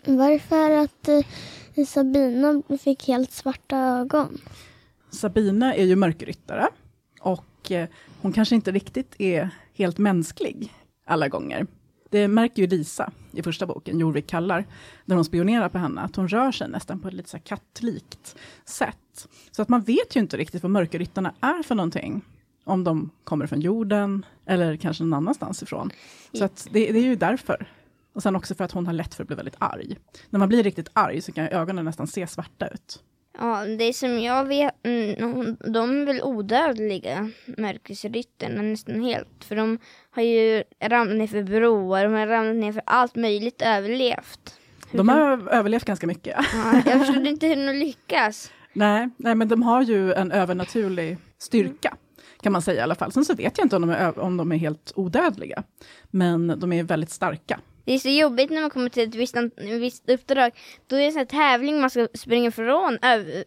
Varför 0.05 0.71
att 0.71 1.09
eh, 1.09 1.85
Sabina 1.87 2.63
fick 2.85 3.07
helt 3.09 3.33
svarta 3.33 3.77
ögon? 3.79 4.41
Sabina 5.11 5.75
är 5.75 5.85
ju 5.85 5.97
mörkerryttare 5.97 6.67
och 7.21 7.71
eh, 7.73 7.89
hon 8.21 8.33
kanske 8.33 8.55
inte 8.55 8.73
riktigt 8.73 9.15
är 9.19 9.51
helt 9.75 9.99
mänsklig 9.99 10.73
alla 11.07 11.29
gånger. 11.29 11.67
Det 12.11 12.29
märker 12.29 12.63
ju 12.63 12.69
Lisa 12.69 13.13
i 13.31 13.43
första 13.43 13.67
boken, 13.67 13.99
Jorvik 13.99 14.27
kallar, 14.27 14.67
när 15.05 15.17
hon 15.17 15.25
spionerar 15.25 15.69
på 15.69 15.79
henne, 15.79 16.01
att 16.01 16.17
hon 16.17 16.29
rör 16.29 16.53
sig 16.53 16.69
nästan 16.69 17.01
på 17.01 17.09
ett 17.09 17.15
lite 17.15 17.29
så 17.29 17.39
kattlikt 17.39 18.37
sätt. 18.65 19.29
Så 19.51 19.63
att 19.63 19.69
man 19.69 19.83
vet 19.83 20.17
ju 20.17 20.21
inte 20.21 20.37
riktigt 20.37 20.63
vad 20.63 20.71
mörkerryttarna 20.71 21.35
är 21.41 21.63
för 21.63 21.75
någonting. 21.75 22.23
Om 22.65 22.85
de 22.85 23.11
kommer 23.25 23.47
från 23.47 23.61
jorden 23.61 24.27
eller 24.47 24.77
kanske 24.77 25.05
någon 25.05 25.15
annanstans 25.15 25.63
ifrån. 25.63 25.91
Så 26.33 26.45
att 26.45 26.69
det, 26.71 26.93
det 26.93 26.99
är 26.99 27.05
ju 27.05 27.17
därför. 27.17 27.67
Och 28.13 28.23
sen 28.23 28.37
också 28.37 28.55
för 28.55 28.65
att 28.65 28.73
hon 28.73 28.87
har 28.87 28.93
lätt 28.93 29.15
för 29.15 29.23
att 29.23 29.27
bli 29.27 29.37
väldigt 29.37 29.57
arg. 29.59 29.97
När 30.31 30.39
man 30.39 30.49
blir 30.49 30.63
riktigt 30.63 30.89
arg 30.93 31.21
så 31.21 31.33
kan 31.33 31.47
ögonen 31.47 31.85
nästan 31.85 32.07
se 32.07 32.27
svarta 32.27 32.67
ut. 32.67 33.03
Ja, 33.39 33.65
det 33.79 33.93
som 33.93 34.19
jag 34.19 34.45
vet, 34.45 34.75
mm, 34.83 35.57
de 35.73 36.01
är 36.01 36.07
väl 36.07 36.23
odödliga, 36.23 37.31
mörkersryttarna 37.59 38.63
nästan 38.63 39.05
helt. 39.05 39.45
För 39.45 39.57
de 39.57 39.79
har 40.11 40.23
ju 40.23 40.63
ramlat 40.81 41.17
ner 41.17 41.27
för 41.27 41.43
broar, 41.43 42.05
de 42.05 42.13
har 42.15 42.27
ramlat 42.27 42.57
ner 42.57 42.73
för 42.73 42.83
allt 42.87 43.17
möjligt, 43.17 43.63
överlevt. 43.63 44.59
Hur 44.91 44.99
De 44.99 45.09
har 45.09 45.49
överlevt 45.49 45.85
ganska 45.85 46.07
mycket. 46.07 46.37
Ja, 46.55 46.83
jag 46.87 47.07
förstod 47.07 47.27
inte 47.27 47.47
hur 47.47 47.67
de 47.67 47.73
lyckas. 47.73 48.51
Nej, 48.73 49.09
nej, 49.17 49.35
men 49.35 49.49
de 49.49 49.63
har 49.63 49.83
ju 49.83 50.13
en 50.13 50.33
övernaturlig 50.33 51.19
styrka, 51.39 51.97
kan 52.43 52.53
man 52.53 52.63
säga 52.63 52.81
i 52.81 52.83
alla 52.83 52.95
fall. 52.95 53.13
Sen 53.13 53.25
så 53.25 53.35
vet 53.35 53.59
jag 53.59 53.65
inte 53.65 53.77
om 53.77 53.83
de 53.83 53.91
är, 53.91 54.19
om 54.19 54.37
de 54.37 54.53
är 54.53 54.57
helt 54.57 54.93
odödliga, 54.97 55.63
men 56.11 56.61
de 56.61 56.73
är 56.73 56.85
väldigt 56.85 57.11
starka. 57.11 57.61
Det 57.85 57.93
är 57.93 57.99
så 57.99 58.09
jobbigt 58.09 58.51
när 58.51 58.61
man 58.61 58.71
kommer 58.71 58.89
till 58.89 59.09
ett 59.09 59.15
visst, 59.15 59.37
visst 59.57 60.11
uppdrag. 60.11 60.53
Då 60.87 60.97
är 60.97 61.01
det 61.01 61.07
en 61.07 61.13
sån 61.13 61.19
här 61.19 61.27
tävling 61.27 61.81
man 61.81 61.91
ska 61.91 62.09
springa 62.15 62.53
ö- 63.03 63.43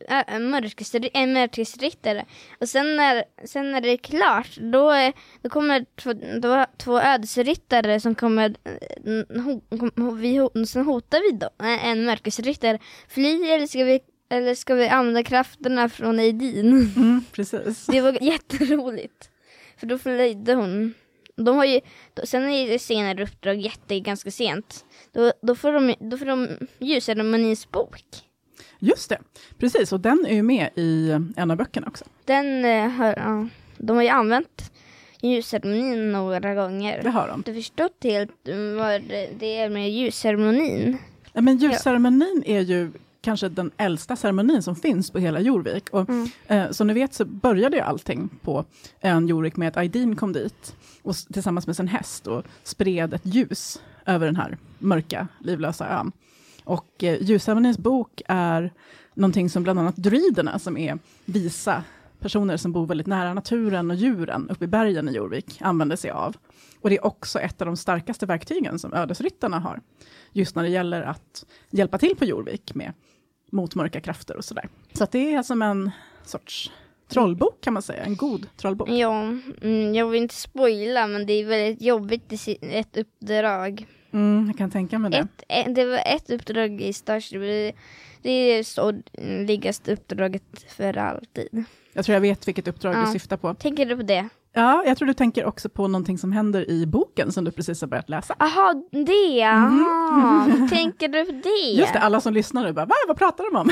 en 1.13 1.33
mörkersryttare. 1.33 2.25
Och 2.59 2.69
sen 2.69 2.95
när, 2.95 3.23
sen 3.45 3.71
när 3.71 3.81
det 3.81 3.89
är 3.89 3.97
klart, 3.97 4.57
då, 4.57 4.89
är, 4.89 5.13
då 5.41 5.49
kommer 5.49 5.85
två, 5.95 6.13
då, 6.13 6.65
två 6.77 6.99
ödesryttare 6.99 7.99
som 7.99 8.15
kommer, 8.15 8.55
eh, 8.63 9.41
ho, 9.41 10.11
vi, 10.15 10.37
ho, 10.37 10.65
sen 10.65 10.85
hotar 10.85 11.31
vi 11.31 11.37
då 11.37 11.49
eh, 11.65 11.87
en 11.87 12.05
mörkersryttare. 12.05 12.79
Fly 13.09 13.43
eller 13.49 13.67
ska 13.67 13.83
vi 13.83 13.99
eller 14.29 14.55
ska 14.55 14.75
vi 14.75 14.87
använda 14.87 15.23
krafterna 15.23 15.89
från 15.89 16.19
Aidin? 16.19 16.91
Mm, 16.95 17.23
precis. 17.31 17.85
Det 17.91 18.01
var 18.01 18.23
jätteroligt. 18.23 19.29
För 19.77 19.87
då 19.87 19.97
flöjde 19.97 20.53
hon. 20.53 20.93
De 21.35 21.57
har 21.57 21.65
ju, 21.65 21.81
sen 22.23 22.49
är 22.49 22.67
det 22.67 22.79
senare 22.79 23.23
uppdrag 23.23 23.55
jätte, 23.55 23.99
ganska 23.99 24.31
sent. 24.31 24.85
Då, 25.11 25.31
då 25.41 25.55
får 25.55 25.71
de, 25.71 25.95
då 25.99 26.17
får 26.17 26.25
de 26.25 26.47
ljusceremonins 26.79 27.71
bok. 27.71 28.03
Just 28.79 29.09
det, 29.09 29.19
precis. 29.57 29.91
Och 29.91 29.99
den 29.99 30.25
är 30.29 30.33
ju 30.33 30.43
med 30.43 30.69
i 30.75 31.11
en 31.35 31.51
av 31.51 31.57
böckerna 31.57 31.87
också. 31.87 32.05
Den 32.25 32.65
eh, 32.65 32.87
har, 32.89 33.13
ja, 33.17 33.47
de 33.77 33.95
har 33.95 34.03
ju 34.03 34.09
använt 34.09 34.71
ljusceremonin 35.21 36.11
några 36.11 36.55
gånger. 36.55 37.03
Det 37.03 37.09
har 37.09 37.27
de. 37.27 37.39
inte 37.39 37.53
förstått 37.53 37.97
helt 38.03 38.31
vad 38.77 39.01
det 39.01 39.29
det 39.39 39.57
är 39.57 39.69
med 39.69 39.91
ljusceremonin. 39.91 40.97
Ja, 41.33 41.41
Men 41.41 41.57
ljusceremonin 41.57 42.43
är 42.45 42.61
ju 42.61 42.91
kanske 43.25 43.49
den 43.49 43.71
äldsta 43.77 44.15
ceremonin 44.15 44.61
som 44.63 44.75
finns 44.75 45.11
på 45.11 45.19
hela 45.19 45.39
Jorvik. 45.39 45.89
Och, 45.89 46.09
Mm. 46.09 46.27
eh, 46.47 46.71
som 46.71 46.87
ni 46.87 46.93
vet 46.93 47.13
så 47.13 47.25
började 47.25 47.75
ju 47.77 47.81
allting 47.83 48.29
på 48.41 48.65
ön 49.01 49.27
Jorvik 49.27 49.55
med 49.57 49.67
att 49.67 49.77
Aidin 49.77 50.15
kom 50.15 50.33
dit 50.33 50.75
och, 51.03 51.15
tillsammans 51.33 51.67
med 51.67 51.75
sin 51.75 51.87
häst 51.87 52.27
och 52.27 52.43
spred 52.63 53.13
ett 53.13 53.25
ljus 53.25 53.81
över 54.05 54.25
den 54.25 54.35
här 54.35 54.57
mörka, 54.79 55.27
livlösa 55.39 55.87
ön. 55.99 56.11
Och 56.63 57.03
eh, 57.03 57.21
ljusceremonins 57.23 57.77
bok 57.77 58.21
är 58.27 58.73
någonting 59.13 59.49
som 59.49 59.63
bland 59.63 59.79
annat 59.79 59.95
druiderna, 59.95 60.59
som 60.59 60.77
är 60.77 60.97
visa 61.25 61.83
personer 62.19 62.57
som 62.57 62.71
bor 62.71 62.85
väldigt 62.87 63.07
nära 63.07 63.33
naturen 63.33 63.91
och 63.91 63.97
djuren 63.97 64.49
uppe 64.49 64.65
i 64.65 64.67
bergen 64.67 65.09
i 65.09 65.11
Jorvik, 65.11 65.57
använder 65.61 65.95
sig 65.95 66.11
av. 66.11 66.35
Och 66.81 66.89
det 66.89 66.95
är 66.97 67.05
också 67.05 67.39
ett 67.39 67.61
av 67.61 67.65
de 67.67 67.77
starkaste 67.77 68.25
verktygen 68.25 68.79
som 68.79 68.93
ödesryttarna 68.93 69.59
har, 69.59 69.81
just 70.31 70.55
när 70.55 70.63
det 70.63 70.69
gäller 70.69 71.01
att 71.01 71.45
hjälpa 71.69 71.97
till 71.97 72.15
på 72.15 72.25
Jorvik 72.25 72.75
med 72.75 72.93
mot 73.55 73.75
mörka 73.75 74.01
krafter 74.01 74.37
och 74.37 74.45
sådär. 74.45 74.69
Så 74.93 75.03
att 75.03 75.11
det 75.11 75.33
är 75.33 75.43
som 75.43 75.61
en 75.61 75.91
sorts 76.23 76.71
trollbok 77.07 77.61
kan 77.61 77.73
man 77.73 77.81
säga, 77.83 78.03
en 78.03 78.15
god 78.15 78.47
trollbok. 78.57 78.89
Ja, 78.89 79.21
mm, 79.61 79.95
jag 79.95 80.07
vill 80.07 80.21
inte 80.21 80.35
spoila 80.35 81.07
men 81.07 81.25
det 81.25 81.33
är 81.33 81.45
väldigt 81.45 81.81
jobbigt 81.81 82.47
i 82.47 82.57
ett 82.61 82.97
uppdrag. 82.97 83.87
Mm, 84.11 84.47
jag 84.47 84.57
kan 84.57 84.71
tänka 84.71 84.99
mig 84.99 85.11
det. 85.11 85.17
Ett, 85.17 85.43
ett, 85.67 85.75
det 85.75 85.85
var 85.85 86.01
ett 86.05 86.29
uppdrag 86.29 86.81
i 86.81 86.93
Starship. 86.93 87.41
Det 87.41 87.73
det 88.25 88.31
är 88.31 88.63
så 88.63 89.01
liggaste 89.47 89.93
uppdraget 89.93 90.65
för 90.67 90.97
alltid. 90.97 91.63
Jag 91.93 92.05
tror 92.05 92.13
jag 92.13 92.21
vet 92.21 92.47
vilket 92.47 92.67
uppdrag 92.67 92.95
Ja. 92.95 93.05
du 93.05 93.11
syftar 93.11 93.37
på. 93.37 93.53
Tänker 93.53 93.85
du 93.85 93.97
på 93.97 94.03
det? 94.03 94.29
Ja, 94.57 94.83
jag 94.85 94.97
tror 94.97 95.07
du 95.07 95.13
tänker 95.13 95.45
också 95.45 95.69
på 95.69 95.87
någonting 95.87 96.17
som 96.17 96.31
händer 96.31 96.69
i 96.69 96.85
boken 96.85 97.31
som 97.31 97.43
du 97.43 97.51
precis 97.51 97.81
har 97.81 97.87
börjat 97.87 98.09
läsa. 98.09 98.35
Jaha, 98.39 98.73
det! 98.91 99.43
Aha. 99.43 100.67
Tänker 100.69 101.07
du 101.07 101.25
på 101.25 101.31
det? 101.31 101.71
Just 101.79 101.93
det, 101.93 101.99
alla 101.99 102.21
som 102.21 102.33
lyssnar 102.33 102.63
nu 102.63 102.73
bara, 102.73 102.85
Va, 102.85 102.95
vad 103.07 103.17
pratar 103.17 103.43
de 103.51 103.57
om? 103.59 103.69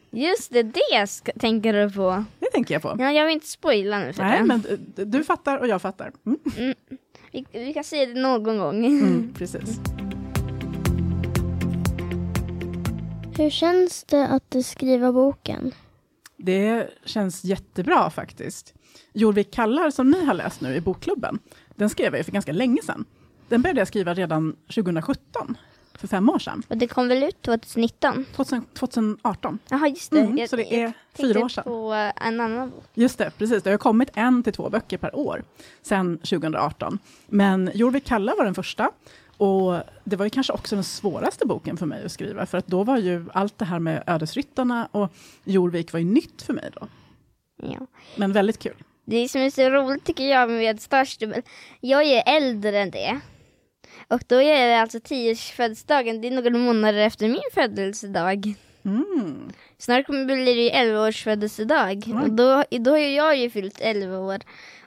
Just 0.10 0.52
det, 0.52 0.62
det 0.62 1.06
ska, 1.08 1.32
tänker 1.32 1.72
du 1.72 1.90
på. 1.90 2.24
Det 2.38 2.46
tänker 2.52 2.74
jag 2.74 2.82
på. 2.82 2.96
Ja, 2.98 3.10
jag 3.12 3.24
vill 3.24 3.34
inte 3.34 3.46
spoila 3.46 3.98
nu 3.98 4.12
för 4.12 4.22
Nej, 4.22 4.38
det. 4.38 4.44
men 4.44 4.64
du- 4.94 5.04
du 5.04 5.24
fattar 5.24 5.58
och 5.58 5.68
jag 5.68 5.82
fattar. 5.82 6.12
Mm, 6.26 6.74
Vi, 7.32 7.46
vi 7.52 7.74
kan 7.74 7.84
se 7.84 8.06
det 8.06 8.20
någon 8.20 8.58
gång. 8.58 8.86
mm, 8.86 9.34
precis. 9.38 9.80
Hur 13.38 13.50
känns 13.50 14.04
det 14.04 14.26
att 14.28 14.56
skriva 14.64 15.12
boken? 15.12 15.72
Det 16.36 16.90
känns 17.04 17.44
jättebra 17.44 18.10
faktiskt. 18.10 18.74
Jorvik 19.12 19.50
kallar, 19.52 19.90
som 19.90 20.10
ni 20.10 20.24
har 20.24 20.34
läst 20.34 20.60
nu 20.60 20.74
i 20.74 20.80
bokklubben, 20.80 21.38
den 21.74 21.90
skrev 21.90 22.16
jag 22.16 22.24
för 22.24 22.32
ganska 22.32 22.52
länge 22.52 22.82
sedan. 22.82 23.04
Den 23.48 23.62
började 23.62 23.80
jag 23.80 23.88
skriva 23.88 24.14
redan 24.14 24.56
2017, 24.74 25.56
för 25.94 26.08
fem 26.08 26.28
år 26.28 26.38
sedan. 26.38 26.62
Och 26.68 26.76
det 26.76 26.86
kom 26.88 27.08
väl 27.08 27.22
ut 27.22 27.42
2019? 27.42 28.24
2000, 28.36 28.64
2018. 28.64 29.58
Jaha, 29.68 29.88
just 29.88 30.10
det. 30.10 30.20
Mm, 30.20 30.38
Jag- 30.38 30.50
så 30.50 30.56
det 30.56 30.74
är 30.82 30.92
fyra 31.14 31.44
år 31.44 31.48
sedan. 31.48 31.64
på 31.64 32.10
en 32.16 32.40
annan 32.40 32.70
bok. 32.70 32.84
Just 32.94 33.18
det, 33.18 33.30
precis. 33.38 33.62
Det 33.62 33.70
har 33.70 33.78
kommit 33.78 34.08
en 34.14 34.42
till 34.42 34.52
två 34.52 34.70
böcker 34.70 34.98
per 34.98 35.16
år 35.16 35.42
sedan 35.82 36.18
2018. 36.18 36.98
Men 37.26 37.70
Jorvik 37.74 38.04
kalla 38.04 38.34
var 38.36 38.44
den 38.44 38.54
första. 38.54 38.90
Och 39.36 39.82
det 40.04 40.16
var 40.16 40.26
ju 40.26 40.30
kanske 40.30 40.52
också 40.52 40.74
den 40.74 40.84
svåraste 40.84 41.46
boken 41.46 41.76
för 41.76 41.86
mig 41.86 42.04
att 42.04 42.12
skriva, 42.12 42.46
för 42.46 42.58
att 42.58 42.66
då 42.66 42.84
var 42.84 42.98
ju 42.98 43.24
allt 43.32 43.58
det 43.58 43.64
här 43.64 43.78
med 43.78 44.02
ödesryttarna 44.06 44.88
och 44.92 45.12
Jorvik 45.44 45.92
var 45.92 46.00
ju 46.00 46.06
nytt 46.06 46.42
för 46.42 46.52
mig 46.52 46.70
då. 46.74 46.88
Ja. 47.62 47.86
Men 48.16 48.32
väldigt 48.32 48.58
kul. 48.58 48.82
Det 49.04 49.28
som 49.28 49.40
är 49.40 49.50
så 49.50 49.70
roligt 49.70 50.04
tycker 50.04 50.24
jag 50.24 50.50
med 50.50 50.80
Starstable, 50.80 51.42
jag 51.80 52.04
är 52.04 52.36
äldre 52.36 52.78
än 52.78 52.90
det. 52.90 53.20
Och 54.08 54.22
då 54.26 54.42
är 54.42 54.68
det 54.68 54.80
alltså 54.80 55.00
10 55.00 55.36
födelsedagen, 55.36 56.20
det 56.20 56.28
är 56.28 56.32
några 56.32 56.50
månader 56.50 56.98
efter 56.98 57.28
min 57.28 57.40
födelsedag. 57.54 58.54
Mm. 58.86 59.50
Snart 59.78 60.06
kommer 60.06 60.24
blir 60.24 60.44
det 60.44 60.62
ju 60.62 60.68
11 60.68 61.08
års 61.08 61.24
födelsedag. 61.24 62.06
Mm. 62.06 62.22
Och 62.22 62.30
då, 62.30 62.64
då 62.70 62.90
har 62.90 62.98
jag 62.98 63.36
ju 63.36 63.50
fyllt 63.50 63.80
11 63.80 64.18
år. 64.18 64.38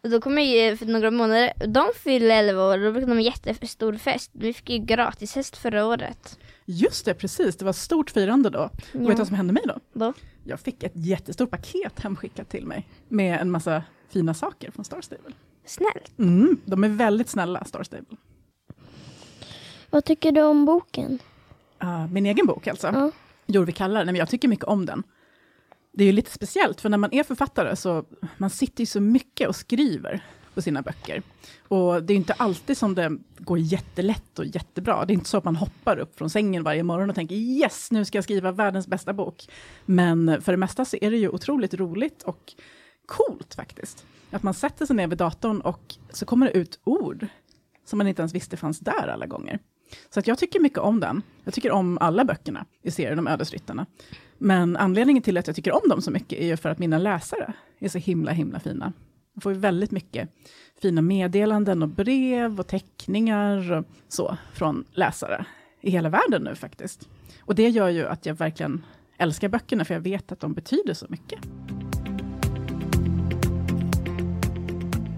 Och 0.04 0.10
då 0.10 0.22
kommer 0.22 0.42
ju 0.42 0.78
för 0.78 0.86
några 0.86 1.12
månader, 1.12 1.54
de 1.68 1.88
fyller 1.96 2.36
11 2.36 2.64
år, 2.64 2.78
då 2.78 2.92
blir 2.92 3.06
det 3.06 3.12
en 3.12 3.22
jättestor 3.22 3.94
fest. 3.94 4.32
Vi 4.34 4.54
fick 4.54 4.70
ju 4.70 4.78
gratis 4.78 5.36
häst 5.36 5.58
förra 5.58 5.86
året. 5.86 6.40
Just 6.66 7.06
det, 7.06 7.14
precis. 7.14 7.58
Det 7.58 7.66
var 7.66 7.74
stort 7.74 8.10
firande 8.10 8.50
då. 8.50 8.60
Och 8.60 8.72
vet 8.94 9.08
du 9.08 9.16
vad 9.16 9.28
som 9.28 9.36
hände 9.36 9.54
mig 9.54 9.64
då? 9.66 9.80
Då. 9.94 10.14
Jag 10.44 10.60
fick 10.60 10.84
ett 10.84 10.92
jättestort 10.96 11.52
paket 11.52 12.00
hemskickat 12.00 12.50
till 12.50 12.66
mig 12.66 12.88
med 13.08 13.42
en 13.42 13.52
massa 13.52 13.84
fina 14.10 14.34
saker 14.34 14.72
från 14.72 14.86
Star 14.86 15.02
Stable. 15.02 15.34
Snällt. 15.66 16.20
Mm, 16.20 16.58
de 16.66 16.84
är 16.84 16.90
väldigt 16.90 17.30
snälla, 17.30 17.66
Star 17.66 17.84
Stable. 17.84 18.18
Vad 19.90 20.06
tycker 20.06 20.32
du 20.32 20.42
om 20.42 20.66
boken? 20.66 21.20
Ah, 21.78 22.08
min 22.08 22.26
egen 22.26 22.46
bok 22.46 22.68
alltså. 22.68 22.88
Ja. 22.88 23.12
Jorvik 23.54 23.76
kallar, 23.76 24.06
nej 24.06 24.14
men 24.14 24.20
jag 24.20 24.30
tycker 24.30 24.48
mycket 24.48 24.66
om 24.66 24.86
den. 24.86 25.04
Det 25.92 26.04
är 26.04 26.06
ju 26.06 26.14
lite 26.14 26.32
speciellt, 26.32 26.82
för 26.82 26.90
när 26.90 26.98
man 26.98 27.14
är 27.14 27.24
författare 27.24 27.76
så 27.76 28.06
man 28.38 28.50
sitter 28.50 28.82
ju 28.82 28.86
så 28.86 29.00
mycket 29.00 29.48
och 29.48 29.56
skriver 29.56 30.24
på 30.54 30.62
sina 30.62 30.82
böcker. 30.82 31.24
Och 31.68 32.04
det 32.04 32.14
är 32.14 32.18
inte 32.18 32.34
alltid 32.34 32.78
som 32.78 32.96
det 32.96 33.18
går 33.38 33.60
jättelätt 33.60 34.40
och 34.40 34.46
jättebra. 34.46 35.06
Det 35.06 35.14
är 35.14 35.16
inte 35.16 35.30
så 35.30 35.38
att 35.38 35.44
man 35.44 35.56
hoppar 35.56 36.00
upp 36.00 36.18
från 36.18 36.30
sängen 36.30 36.64
varje 36.64 36.84
morgon 36.84 37.10
och 37.10 37.16
tänker 37.16 37.36
yes, 37.36 37.92
nu 37.92 38.06
ska 38.06 38.18
jag 38.18 38.24
skriva 38.24 38.52
världens 38.52 38.88
bästa 38.88 39.14
bok. 39.14 39.50
Men 39.86 40.42
för 40.42 40.52
det 40.52 40.58
mesta 40.58 40.86
så 40.86 40.98
är 41.02 41.12
det 41.12 41.18
ju 41.18 41.30
otroligt 41.30 41.74
roligt 41.74 42.24
och 42.24 42.54
coolt 43.06 43.56
faktiskt. 43.56 44.06
Att 44.32 44.44
man 44.44 44.54
sätter 44.54 44.86
sig 44.86 44.96
ner 44.96 45.08
vid 45.08 45.18
datorn 45.18 45.62
och 45.62 45.96
så 46.10 46.26
kommer 46.26 46.46
det 46.46 46.58
ut 46.58 46.80
ord 46.84 47.28
som 47.86 47.98
man 47.98 48.08
inte 48.08 48.22
ens 48.22 48.36
visste 48.36 48.58
fanns 48.58 48.80
där 48.80 49.08
alla 49.08 49.26
gånger. 49.26 49.60
Så 50.10 50.20
att 50.20 50.28
jag 50.28 50.38
tycker 50.38 50.60
mycket 50.60 50.80
om 50.80 51.00
den. 51.00 51.22
Jag 51.44 51.54
tycker 51.54 51.72
om 51.72 51.98
alla 52.02 52.26
böckerna 52.26 52.66
i 52.82 52.92
serien 52.92 53.20
om 53.20 53.28
Ödesryttarna. 53.28 53.86
Men 54.38 54.78
anledningen 54.78 55.24
till 55.24 55.38
att 55.38 55.48
jag 55.48 55.56
tycker 55.56 55.84
om 55.84 55.90
dem 55.90 56.02
så 56.02 56.12
mycket 56.12 56.40
är 56.40 56.46
ju 56.46 56.58
för 56.58 56.70
att 56.70 56.80
mina 56.80 56.98
läsare 56.98 57.54
är 57.80 57.90
så 57.90 57.98
himla, 57.98 58.32
himla 58.32 58.60
fina. 58.60 58.94
Jag 59.34 59.44
får 59.44 59.54
ju 59.54 59.60
väldigt 59.60 59.92
mycket 59.92 60.30
fina 60.82 61.02
meddelanden 61.02 61.84
och 61.84 61.90
brev 61.90 62.60
och 62.60 62.68
teckningar 62.68 63.72
och 63.72 63.86
så 64.08 64.38
från 64.54 64.86
läsare 64.92 65.46
i 65.82 65.92
hela 65.92 66.10
världen 66.10 66.44
nu 66.44 66.56
faktiskt. 66.56 67.10
Och 67.42 67.56
det 67.56 67.70
gör 67.70 67.90
ju 67.90 68.06
att 68.06 68.26
jag 68.26 68.36
verkligen 68.36 68.86
älskar 69.18 69.50
böckerna, 69.50 69.86
för 69.86 69.94
jag 69.94 70.02
vet 70.02 70.32
att 70.32 70.40
de 70.40 70.54
betyder 70.54 70.94
så 70.94 71.06
mycket. 71.10 71.40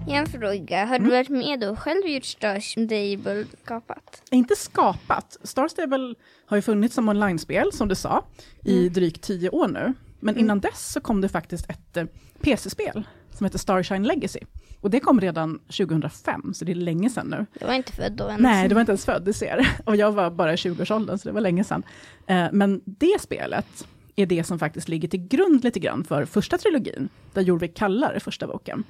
En 0.08 0.26
fråga, 0.26 0.84
har 0.84 0.98
du 0.98 1.10
varit 1.10 1.28
med 1.28 1.64
och 1.64 1.78
själv 1.78 2.06
gjort 2.06 2.24
Star 2.24 2.60
Stable 2.60 3.44
skapat? 3.64 4.22
Inte 4.30 4.56
skapat. 4.56 5.36
Star 5.42 5.68
Stable 5.68 6.14
har 6.46 6.56
ju 6.56 6.62
funnits 6.62 6.94
som 6.94 7.08
online-spel, 7.08 7.72
som 7.72 7.88
du 7.88 7.94
sa, 7.94 8.24
i 8.64 8.88
drygt 8.88 9.22
tio 9.22 9.50
år 9.50 9.68
nu. 9.68 9.92
Men 10.20 10.36
innan 10.38 10.60
dess 10.60 10.92
så 10.92 11.00
kom 11.00 11.20
det 11.20 11.28
faktiskt 11.28 11.70
ett 11.70 11.96
eh, 11.96 12.04
PC-spel 12.40 13.02
som 13.30 13.44
heter 13.44 13.58
Starshine 13.58 14.02
Legacy. 14.06 14.40
Och 14.80 14.90
det 14.90 15.00
kom 15.00 15.20
redan 15.20 15.58
2005, 15.58 16.54
så 16.54 16.64
det 16.64 16.72
är 16.72 16.76
länge 16.76 17.10
sedan 17.10 17.26
nu. 17.26 17.46
Jag 17.60 17.66
var 17.66 17.74
inte 17.74 17.92
född 17.92 18.12
då 18.12 18.24
ens. 18.24 18.40
Nej, 18.42 18.68
du 18.68 18.74
var 18.74 18.80
inte 18.80 18.92
ens 18.92 19.04
född, 19.04 19.24
du 19.24 19.32
ser. 19.32 19.68
Och 19.84 19.96
jag 19.96 20.12
var 20.12 20.30
bara 20.30 20.52
i 20.52 20.56
20-årsåldern, 20.56 21.18
så 21.18 21.28
det 21.28 21.32
var 21.32 21.40
länge 21.40 21.64
sedan. 21.64 21.82
Eh, 22.26 22.46
Men 22.52 22.80
det 22.84 23.20
spelet 23.20 23.86
är 24.16 24.26
det 24.26 24.44
som 24.44 24.58
faktiskt 24.58 24.88
ligger 24.88 25.08
till 25.08 25.26
grund 25.28 25.64
lite 25.64 25.80
grann 25.80 26.04
för 26.04 26.24
första 26.24 26.58
trilogin, 26.58 27.08
där 27.32 27.42
Jorvik 27.42 27.76
kallar 27.76 28.18
första 28.18 28.46
boken. 28.46 28.84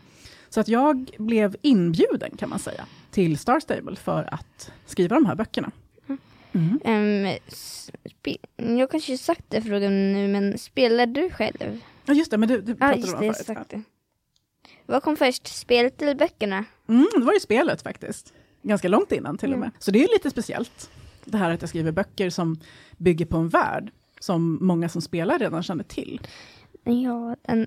Så 0.54 0.61
att 0.61 0.68
jag 0.68 1.11
blev 1.18 1.56
inbjuden, 1.62 2.37
kan 2.37 2.49
man 2.49 2.59
säga, 2.59 2.87
till 3.11 3.38
Star 3.38 3.61
Stable 3.61 3.97
för 3.97 4.35
att 4.35 4.73
skriva 4.87 5.14
de 5.16 5.26
här 5.26 5.35
böckerna. 5.35 5.71
Mm. 6.52 7.26
Spe- 7.49 8.76
jag 8.78 8.90
kanske 8.90 9.18
sagt 9.18 9.44
det 9.49 9.62
frågan 9.62 10.12
nu, 10.12 10.28
men 10.28 10.59
spelar 10.59 11.06
du 11.06 11.30
själv? 11.30 11.80
Ja, 12.04 12.14
just 12.14 12.30
det, 12.30 12.38
men 12.38 12.49
du, 12.49 12.61
du 12.61 12.73
Ja, 12.73 12.76
pratade 12.76 13.00
just 13.00 13.14
om 13.14 13.21
det, 13.21 13.32
förut. 13.35 13.47
sagt 13.47 13.71
det. 13.71 13.82
Vad 14.87 15.02
kom 15.02 15.16
först, 15.16 15.47
spelet 15.47 16.02
eller 16.02 16.14
böckerna? 16.14 16.64
Mm, 16.88 17.06
det 17.18 17.25
var 17.25 17.32
ju 17.32 17.40
spelet 17.40 17.82
faktiskt. 17.82 18.32
Ganska 18.62 18.88
långt 18.88 19.12
innan 19.12 19.38
till 19.38 19.52
och 19.52 19.59
med. 19.59 19.71
Så 19.78 19.90
det 19.90 19.99
är 19.99 20.00
ju 20.00 20.09
lite 20.12 20.30
speciellt. 20.30 20.90
Det 21.25 21.37
här 21.38 21.50
att 21.50 21.61
jag 21.62 21.68
skriver 21.68 21.92
böcker 21.92 22.30
som 22.30 22.61
bygger 22.97 23.26
på 23.26 23.37
en 23.37 23.49
värld 23.49 23.90
som 24.21 24.59
många 24.61 24.88
som 24.88 25.02
spelar 25.02 25.38
redan 25.38 25.62
känner 25.62 25.85
till. 25.85 26.21
Ja, 26.84 27.36
den, 27.42 27.66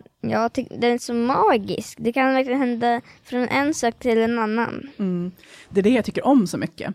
tycker 0.53 0.77
den 0.77 0.91
är 0.91 0.97
så 0.97 1.13
magisk. 1.13 1.97
Det 2.01 2.13
kan 2.13 2.33
verkligen 2.33 2.59
hända 2.59 3.01
från 3.23 3.47
en 3.47 3.73
sak 3.73 3.99
till 3.99 4.17
en 4.17 4.39
annan. 4.39 4.89
Mm. 4.97 5.31
Det 5.69 5.79
är 5.79 5.83
det 5.83 5.89
jag 5.89 6.05
tycker 6.05 6.25
om 6.25 6.47
så 6.47 6.57
mycket. 6.57 6.93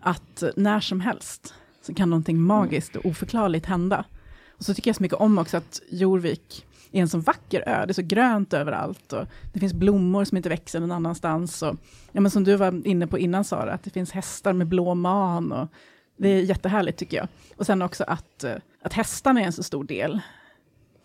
Att 0.00 0.42
eh, 0.42 0.48
när 0.56 0.80
som 0.80 1.00
helst 1.00 1.54
så 1.82 1.94
kan 1.94 2.10
någonting 2.10 2.40
magiskt 2.40 2.96
och 2.96 3.06
oförklarligt 3.06 3.66
hända. 3.66 4.04
Och 4.50 4.64
så 4.64 4.74
tycker 4.74 4.88
jag 4.88 4.96
så 4.96 5.02
mycket 5.02 5.18
om 5.18 5.38
också 5.38 5.56
att 5.56 5.80
Jorvik 5.88 6.66
är 6.92 7.00
en 7.00 7.08
så 7.08 7.18
vacker 7.18 7.68
ö. 7.68 7.86
Det 7.86 7.90
är 7.90 7.94
så 7.94 8.02
grönt 8.02 8.52
överallt 8.52 9.12
och 9.12 9.26
det 9.52 9.60
finns 9.60 9.74
blommor 9.74 10.24
som 10.24 10.36
inte 10.36 10.48
växer 10.48 10.80
någon 10.80 10.92
annanstans. 10.92 11.62
Och, 11.62 11.76
ja, 12.12 12.20
men 12.20 12.30
som 12.30 12.44
du 12.44 12.56
var 12.56 12.86
inne 12.86 13.06
på 13.06 13.18
innan 13.18 13.44
Sara, 13.44 13.72
att 13.72 13.82
det 13.82 13.90
finns 13.90 14.12
hästar 14.12 14.52
med 14.52 14.66
blå 14.66 14.94
man. 14.94 15.52
Och 15.52 15.68
det 16.16 16.28
är 16.28 16.42
jättehärligt 16.42 16.98
tycker 16.98 17.16
jag. 17.16 17.28
Och 17.56 17.66
sen 17.66 17.82
också 17.82 18.04
att, 18.04 18.44
eh, 18.44 18.54
att 18.82 18.92
hästarna 18.92 19.40
är 19.40 19.44
en 19.44 19.52
så 19.52 19.62
stor 19.62 19.84
del. 19.84 20.20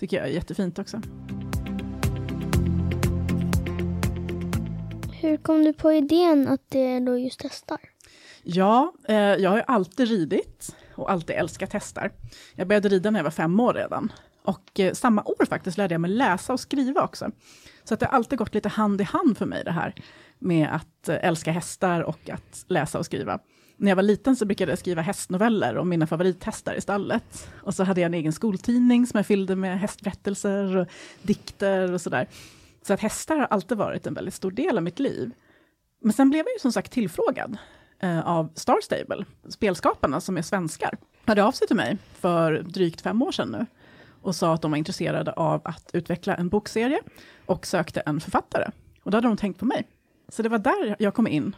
Tycker 0.01 0.17
jag 0.17 0.27
är 0.27 0.31
jättefint 0.31 0.79
också. 0.79 1.01
Hur 5.21 5.37
kom 5.37 5.63
du 5.63 5.73
på 5.73 5.93
idén 5.93 6.47
att 6.47 6.61
det 6.69 6.79
är 6.79 7.01
då 7.01 7.17
just 7.17 7.41
hästar? 7.41 7.77
Ja, 8.43 8.93
eh, 9.07 9.15
jag 9.15 9.49
har 9.49 9.57
ju 9.57 9.63
alltid 9.67 10.07
ridit 10.07 10.75
och 10.95 11.11
alltid 11.11 11.35
älskat 11.35 11.73
hästar. 11.73 12.11
Jag 12.55 12.67
började 12.67 12.89
rida 12.89 13.11
när 13.11 13.19
jag 13.19 13.23
var 13.23 13.31
fem 13.31 13.59
år 13.59 13.73
redan. 13.73 14.11
Och 14.43 14.79
eh, 14.79 14.93
samma 14.93 15.23
år 15.23 15.45
faktiskt 15.45 15.77
lärde 15.77 15.93
jag 15.93 16.01
mig 16.01 16.11
läsa 16.11 16.53
och 16.53 16.59
skriva 16.59 17.03
också. 17.03 17.31
Så 17.83 17.93
att 17.93 17.99
det 17.99 18.05
har 18.05 18.13
alltid 18.13 18.39
gått 18.39 18.53
lite 18.53 18.69
hand 18.69 19.01
i 19.01 19.03
hand 19.03 19.37
för 19.37 19.45
mig 19.45 19.63
det 19.63 19.71
här 19.71 19.93
med 20.39 20.75
att 20.75 21.09
eh, 21.09 21.17
älska 21.21 21.51
hästar 21.51 22.01
och 22.01 22.29
att 22.29 22.65
läsa 22.67 22.99
och 22.99 23.05
skriva. 23.05 23.39
När 23.81 23.91
jag 23.91 23.95
var 23.95 24.03
liten 24.03 24.35
så 24.35 24.45
brukade 24.45 24.71
jag 24.71 24.79
skriva 24.79 25.01
hästnoveller 25.01 25.77
om 25.77 25.89
mina 25.89 26.07
favorithästar 26.07 26.73
i 26.73 26.81
stallet. 26.81 27.49
Och 27.61 27.73
så 27.73 27.83
hade 27.83 28.01
jag 28.01 28.05
en 28.05 28.13
egen 28.13 28.33
skoltidning 28.33 29.07
som 29.07 29.17
jag 29.17 29.25
fyllde 29.25 29.55
med 29.55 29.79
hästberättelser 29.79 30.77
och 30.77 30.87
dikter 31.21 31.91
och 31.91 32.01
sådär. 32.01 32.27
Så 32.81 32.93
att 32.93 32.99
hästar 32.99 33.37
har 33.37 33.45
alltid 33.45 33.77
varit 33.77 34.07
en 34.07 34.13
väldigt 34.13 34.33
stor 34.33 34.51
del 34.51 34.77
av 34.77 34.83
mitt 34.83 34.99
liv. 34.99 35.31
Men 36.01 36.13
sen 36.13 36.29
blev 36.29 36.39
jag 36.45 36.53
ju 36.53 36.59
som 36.59 36.71
sagt 36.71 36.91
tillfrågad 36.91 37.57
eh, 37.99 38.27
av 38.27 38.49
Star 38.55 38.81
Stable, 38.83 39.25
spelskaparna 39.49 40.21
som 40.21 40.37
är 40.37 40.41
svenskar, 40.41 40.97
hörde 41.25 41.43
av 41.43 41.51
sig 41.51 41.67
till 41.67 41.75
mig 41.75 41.97
för 42.13 42.53
drygt 42.53 43.01
fem 43.01 43.21
år 43.21 43.31
sedan 43.31 43.49
nu 43.51 43.65
och 44.21 44.35
sa 44.35 44.53
att 44.53 44.61
de 44.61 44.71
var 44.71 44.77
intresserade 44.77 45.31
av 45.31 45.61
att 45.63 45.89
utveckla 45.93 46.35
en 46.35 46.49
bokserie 46.49 46.99
och 47.45 47.65
sökte 47.65 47.99
en 47.99 48.19
författare. 48.19 48.71
Och 49.03 49.11
då 49.11 49.17
hade 49.17 49.27
de 49.27 49.37
tänkt 49.37 49.59
på 49.59 49.65
mig. 49.65 49.87
Så 50.29 50.41
det 50.41 50.49
var 50.49 50.59
där 50.59 50.95
jag 50.99 51.13
kom 51.13 51.27
in, 51.27 51.55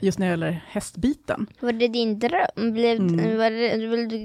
just 0.00 0.18
när 0.18 0.26
det 0.26 0.30
gäller 0.30 0.64
hästbiten. 0.68 1.46
Var 1.60 1.72
det 1.72 1.88
din 1.88 2.18
dröm? 2.18 2.72
Blev, 2.72 2.98
Mm. 3.00 3.38
var 3.38 3.50
det, 3.50 3.76
blev 3.88 4.08
du 4.08 4.18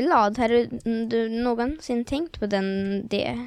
glad? 0.00 0.38
Har 0.38 0.48
du, 0.48 0.66
du 1.06 1.28
någonsin 1.28 2.04
tänkt 2.04 2.40
på 2.40 2.46
den, 2.46 2.64
det? 3.08 3.46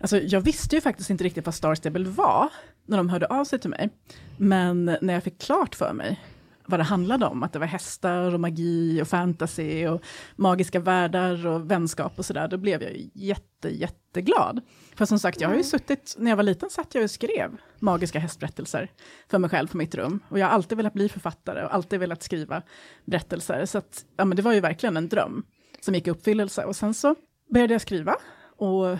Alltså, 0.00 0.20
jag 0.20 0.40
visste 0.40 0.74
ju 0.76 0.80
faktiskt 0.80 1.10
inte 1.10 1.24
riktigt 1.24 1.46
vad 1.46 1.54
Star 1.54 1.74
Stable 1.74 2.04
var 2.08 2.48
när 2.86 2.96
de 2.96 3.08
hörde 3.08 3.26
av 3.26 3.44
sig 3.44 3.58
till 3.58 3.70
mig. 3.70 3.88
Men 4.36 4.96
när 5.00 5.14
jag 5.14 5.22
fick 5.24 5.38
klart 5.38 5.74
för 5.74 5.92
mig 5.92 6.20
vad 6.68 6.80
det 6.80 6.84
handlade 6.84 7.26
om, 7.26 7.42
att 7.42 7.52
det 7.52 7.58
var 7.58 7.66
hästar 7.66 8.34
och 8.34 8.40
magi 8.40 9.02
och 9.02 9.08
fantasy 9.08 9.86
och 9.86 10.02
magiska 10.36 10.80
världar 10.80 11.46
och 11.46 11.70
vänskap 11.70 12.18
och 12.18 12.24
sådär, 12.24 12.48
då 12.48 12.56
blev 12.56 12.82
jag 12.82 12.92
ju 12.92 13.10
jätte, 13.14 13.68
jätteglad. 13.68 14.60
För 14.96 15.04
som 15.04 15.18
sagt, 15.18 15.40
jag 15.40 15.48
har 15.48 15.56
ju 15.56 15.64
suttit, 15.64 16.14
när 16.18 16.30
jag 16.30 16.36
var 16.36 16.42
liten 16.42 16.70
satt 16.70 16.94
jag 16.94 17.04
och 17.04 17.10
skrev 17.10 17.56
magiska 17.78 18.18
hästberättelser 18.18 18.90
för 19.30 19.38
mig 19.38 19.50
själv 19.50 19.68
på 19.68 19.76
mitt 19.76 19.94
rum. 19.94 20.20
Och 20.28 20.38
jag 20.38 20.46
har 20.46 20.52
alltid 20.52 20.76
velat 20.76 20.92
bli 20.92 21.08
författare 21.08 21.64
och 21.64 21.74
alltid 21.74 22.00
velat 22.00 22.22
skriva 22.22 22.62
berättelser. 23.04 23.64
Så 23.64 23.78
att, 23.78 24.04
ja 24.16 24.24
men 24.24 24.36
det 24.36 24.42
var 24.42 24.52
ju 24.52 24.60
verkligen 24.60 24.96
en 24.96 25.08
dröm 25.08 25.42
som 25.80 25.94
gick 25.94 26.06
i 26.06 26.10
uppfyllelse. 26.10 26.64
Och 26.64 26.76
sen 26.76 26.94
så 26.94 27.14
började 27.50 27.74
jag 27.74 27.80
skriva 27.80 28.16
och 28.56 28.98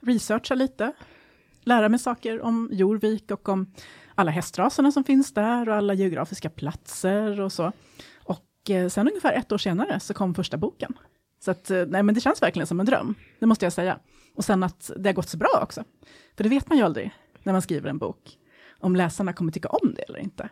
researcha 0.00 0.54
lite, 0.54 0.92
lära 1.64 1.88
mig 1.88 1.98
saker 1.98 2.40
om 2.40 2.68
Jorvik 2.72 3.30
och 3.30 3.48
om 3.48 3.72
alla 4.14 4.30
hästraserna 4.30 4.92
som 4.92 5.04
finns 5.04 5.34
där 5.34 5.68
och 5.68 5.74
alla 5.74 5.94
geografiska 5.94 6.50
platser 6.50 7.40
och 7.40 7.52
så. 7.52 7.72
Och 8.14 8.70
eh, 8.70 8.88
sen 8.88 9.08
ungefär 9.08 9.32
ett 9.32 9.52
år 9.52 9.58
senare 9.58 10.00
så 10.00 10.14
kom 10.14 10.34
första 10.34 10.56
boken. 10.56 10.92
Så 11.40 11.50
att, 11.50 11.70
eh, 11.70 11.86
nej 11.86 12.02
men 12.02 12.14
det 12.14 12.20
känns 12.20 12.42
verkligen 12.42 12.66
som 12.66 12.80
en 12.80 12.86
dröm, 12.86 13.14
det 13.38 13.46
måste 13.46 13.66
jag 13.66 13.72
säga. 13.72 13.98
Och 14.34 14.44
sen 14.44 14.62
att 14.62 14.90
det 14.96 15.08
har 15.08 15.14
gått 15.14 15.28
så 15.28 15.36
bra 15.36 15.60
också. 15.62 15.84
För 16.36 16.44
det 16.44 16.50
vet 16.50 16.68
man 16.68 16.78
ju 16.78 16.84
aldrig 16.84 17.10
när 17.42 17.52
man 17.52 17.62
skriver 17.62 17.90
en 17.90 17.98
bok, 17.98 18.38
om 18.80 18.96
läsarna 18.96 19.32
kommer 19.32 19.52
tycka 19.52 19.68
om 19.68 19.94
det 19.94 20.02
eller 20.02 20.18
inte. 20.18 20.48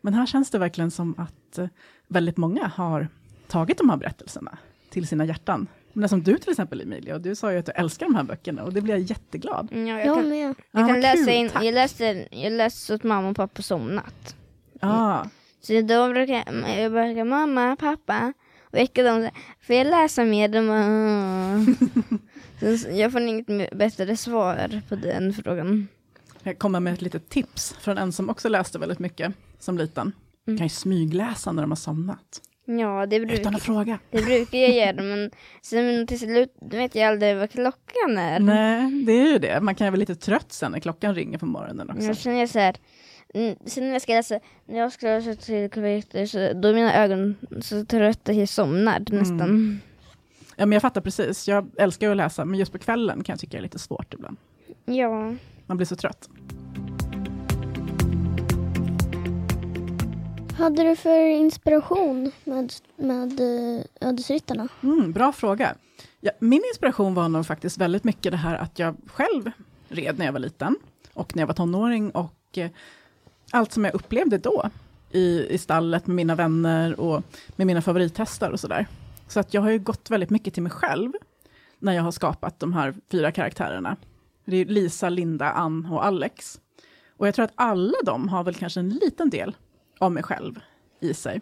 Men 0.00 0.14
här 0.14 0.26
känns 0.26 0.50
det 0.50 0.58
verkligen 0.58 0.90
som 0.90 1.14
att 1.18 1.58
eh, 1.58 1.68
väldigt 2.08 2.36
många 2.36 2.66
har 2.66 3.08
tagit 3.48 3.78
de 3.78 3.90
här 3.90 3.96
berättelserna 3.96 4.58
till 4.90 5.06
sina 5.06 5.24
hjärtan. 5.24 5.66
Men 5.92 6.08
som 6.08 6.22
du 6.22 6.38
till 6.38 6.50
exempel 6.50 6.80
Emilia, 6.80 7.14
och 7.14 7.20
du 7.20 7.34
sa 7.34 7.52
ju 7.52 7.58
att 7.58 7.66
du 7.66 7.72
älskar 7.72 8.06
de 8.06 8.14
här 8.14 8.22
böckerna 8.22 8.62
och 8.64 8.72
det 8.72 8.80
blir 8.80 8.94
jag 8.94 9.02
jätteglad. 9.02 9.68
Ja, 9.72 9.78
jag 9.78 10.06
Jag 10.06 10.16
kan, 10.16 10.28
med. 10.28 10.54
jag 10.70 10.86
kan 10.86 10.86
vad 10.92 11.00
läsa 11.02 11.16
kul, 11.24 11.28
in, 11.34 11.48
tack. 11.48 11.64
jag 11.64 11.74
läste, 11.74 12.26
jag 12.30 12.52
läste 12.52 12.80
så 12.80 12.94
att 12.94 13.02
mamma 13.02 13.28
och 13.28 13.36
pappa 13.36 13.62
somnat. 13.62 14.36
Ja, 14.80 15.26
Så 15.60 15.72
då 15.80 16.08
brukar 16.12 16.34
jag, 16.34 16.78
jag 16.82 16.92
brukar 16.92 17.24
mamma, 17.24 17.76
pappa, 17.76 18.32
väcka 18.70 19.02
dem. 19.02 19.28
Får 19.66 19.76
jag 19.76 19.86
läsa 19.86 20.24
mer? 20.24 20.48
De 20.48 20.66
bara, 20.66 20.78
"Mm." 20.82 21.76
Så 22.78 22.88
jag 22.90 23.12
får 23.12 23.20
inget 23.20 23.76
bättre 23.78 24.16
svar 24.16 24.80
på 24.88 24.94
den 24.96 25.32
frågan. 25.32 25.88
jag 26.42 26.58
kommer 26.58 26.80
med 26.80 26.92
ett 26.94 27.02
litet 27.02 27.28
tips 27.28 27.72
från 27.80 27.98
en 27.98 28.12
som 28.12 28.30
också 28.30 28.48
läste 28.48 28.78
väldigt 28.78 28.98
mycket 28.98 29.32
som 29.58 29.78
liten. 29.78 30.12
Mm. 30.46 30.58
Kan 30.58 30.66
ju 30.66 30.70
smygläsa 30.70 31.52
när 31.52 31.62
de 31.62 31.70
har 31.70 31.76
somnat, 31.76 32.40
Ja, 32.80 33.06
det 33.06 33.16
utan 33.16 33.28
brukar, 33.28 33.54
att 33.54 33.62
fråga. 33.62 33.98
det 34.10 34.22
brukar 34.22 34.58
jag 34.58 34.72
göra, 34.72 35.02
men 35.02 35.30
sen 35.62 36.06
till 36.06 36.18
slut 36.18 36.54
vet 36.60 36.94
jag 36.94 37.08
aldrig 37.08 37.36
vad 37.36 37.50
klockan 37.50 38.18
är. 38.18 38.40
Nej, 38.40 39.04
det 39.06 39.12
är 39.12 39.32
ju 39.32 39.38
det. 39.38 39.60
Man 39.60 39.74
kan 39.74 39.86
ju 39.86 39.90
vara 39.90 39.98
lite 39.98 40.14
trött 40.14 40.52
sen 40.52 40.72
när 40.72 40.80
klockan 40.80 41.14
ringer 41.14 41.38
på 41.38 41.46
morgonen 41.46 41.90
också. 41.90 42.02
Jag 42.06 42.16
känner 42.16 42.46
så 42.46 42.58
här, 42.58 42.76
mm, 43.34 43.56
sen 43.66 43.84
när 43.84 43.92
jag 43.92 44.02
ska 44.02 44.12
läsa, 44.12 44.40
när 44.66 44.78
jag 44.78 44.92
ska 44.92 45.06
läsa 45.06 45.34
till 45.34 45.70
kvarter 45.70 46.26
så 46.26 46.38
då 46.60 46.68
är 46.68 46.74
mina 46.74 46.94
ögon 47.04 47.36
så 47.60 47.84
trötta 47.84 48.32
att 48.32 48.38
jag 48.38 48.48
somnar 48.48 48.96
Mm. 48.96 49.18
nästan. 49.18 49.80
Ja, 50.56 50.66
men 50.66 50.72
jag 50.72 50.82
fattar 50.82 51.00
precis. 51.00 51.48
Jag 51.48 51.70
älskar 51.78 52.10
att 52.10 52.16
läsa, 52.16 52.44
men 52.44 52.58
just 52.58 52.72
på 52.72 52.78
kvällen 52.78 53.24
kan 53.24 53.32
jag 53.32 53.40
tycka 53.40 53.50
det 53.56 53.60
är 53.60 53.62
lite 53.62 53.78
svårt 53.78 54.14
ibland. 54.14 54.36
Ja. 54.84 55.34
Man 55.66 55.76
blir 55.76 55.86
så 55.86 55.96
trött. 55.96 56.28
Hade 60.62 60.82
du 60.82 60.96
för 60.96 61.26
inspiration 61.26 62.32
med, 62.44 62.72
med 62.96 63.40
eh, 63.40 63.84
Ödesryttarna? 64.00 64.68
Mm, 64.82 65.12
bra 65.12 65.32
fråga. 65.32 65.74
Ja, 66.20 66.30
min 66.38 66.62
inspiration 66.72 67.14
var 67.14 67.28
nog 67.28 67.46
faktiskt 67.46 67.78
väldigt 67.78 68.04
mycket 68.04 68.32
det 68.32 68.38
här 68.38 68.56
att 68.56 68.78
jag 68.78 68.96
själv 69.06 69.50
red 69.88 70.18
när 70.18 70.26
jag 70.26 70.32
var 70.32 70.40
liten 70.40 70.76
och 71.14 71.36
när 71.36 71.42
jag 71.42 71.46
var 71.46 71.54
tonåring 71.54 72.10
och 72.10 72.58
eh, 72.58 72.70
allt 73.50 73.72
som 73.72 73.84
jag 73.84 73.94
upplevde 73.94 74.38
då 74.38 74.70
i, 75.10 75.46
i 75.50 75.58
stallet 75.58 76.06
med 76.06 76.16
mina 76.16 76.34
vänner 76.34 77.00
och 77.00 77.22
med 77.56 77.66
mina 77.66 77.82
favorithästar 77.82 78.50
och 78.50 78.60
sådär. 78.60 78.86
Så 79.28 79.40
att 79.40 79.54
jag 79.54 79.62
har 79.62 79.70
ju 79.70 79.78
gått 79.78 80.10
väldigt 80.10 80.30
mycket 80.30 80.54
till 80.54 80.62
mig 80.62 80.72
själv 80.72 81.12
när 81.78 81.92
jag 81.92 82.02
har 82.02 82.12
skapat 82.12 82.60
de 82.60 82.72
här 82.72 82.94
fyra 83.10 83.32
karaktärerna. 83.32 83.96
Det 84.44 84.56
är 84.56 84.64
Lisa, 84.64 85.08
Linda, 85.08 85.50
Ann 85.50 85.86
och 85.86 86.04
Alex. 86.04 86.60
Och 87.16 87.26
jag 87.26 87.34
tror 87.34 87.44
att 87.44 87.52
alla 87.54 87.98
de 88.04 88.28
har 88.28 88.44
väl 88.44 88.54
kanske 88.54 88.80
en 88.80 88.88
liten 88.88 89.30
del 89.30 89.54
av 90.02 90.12
mig 90.12 90.22
själv 90.22 90.60
i 91.00 91.14
sig. 91.14 91.40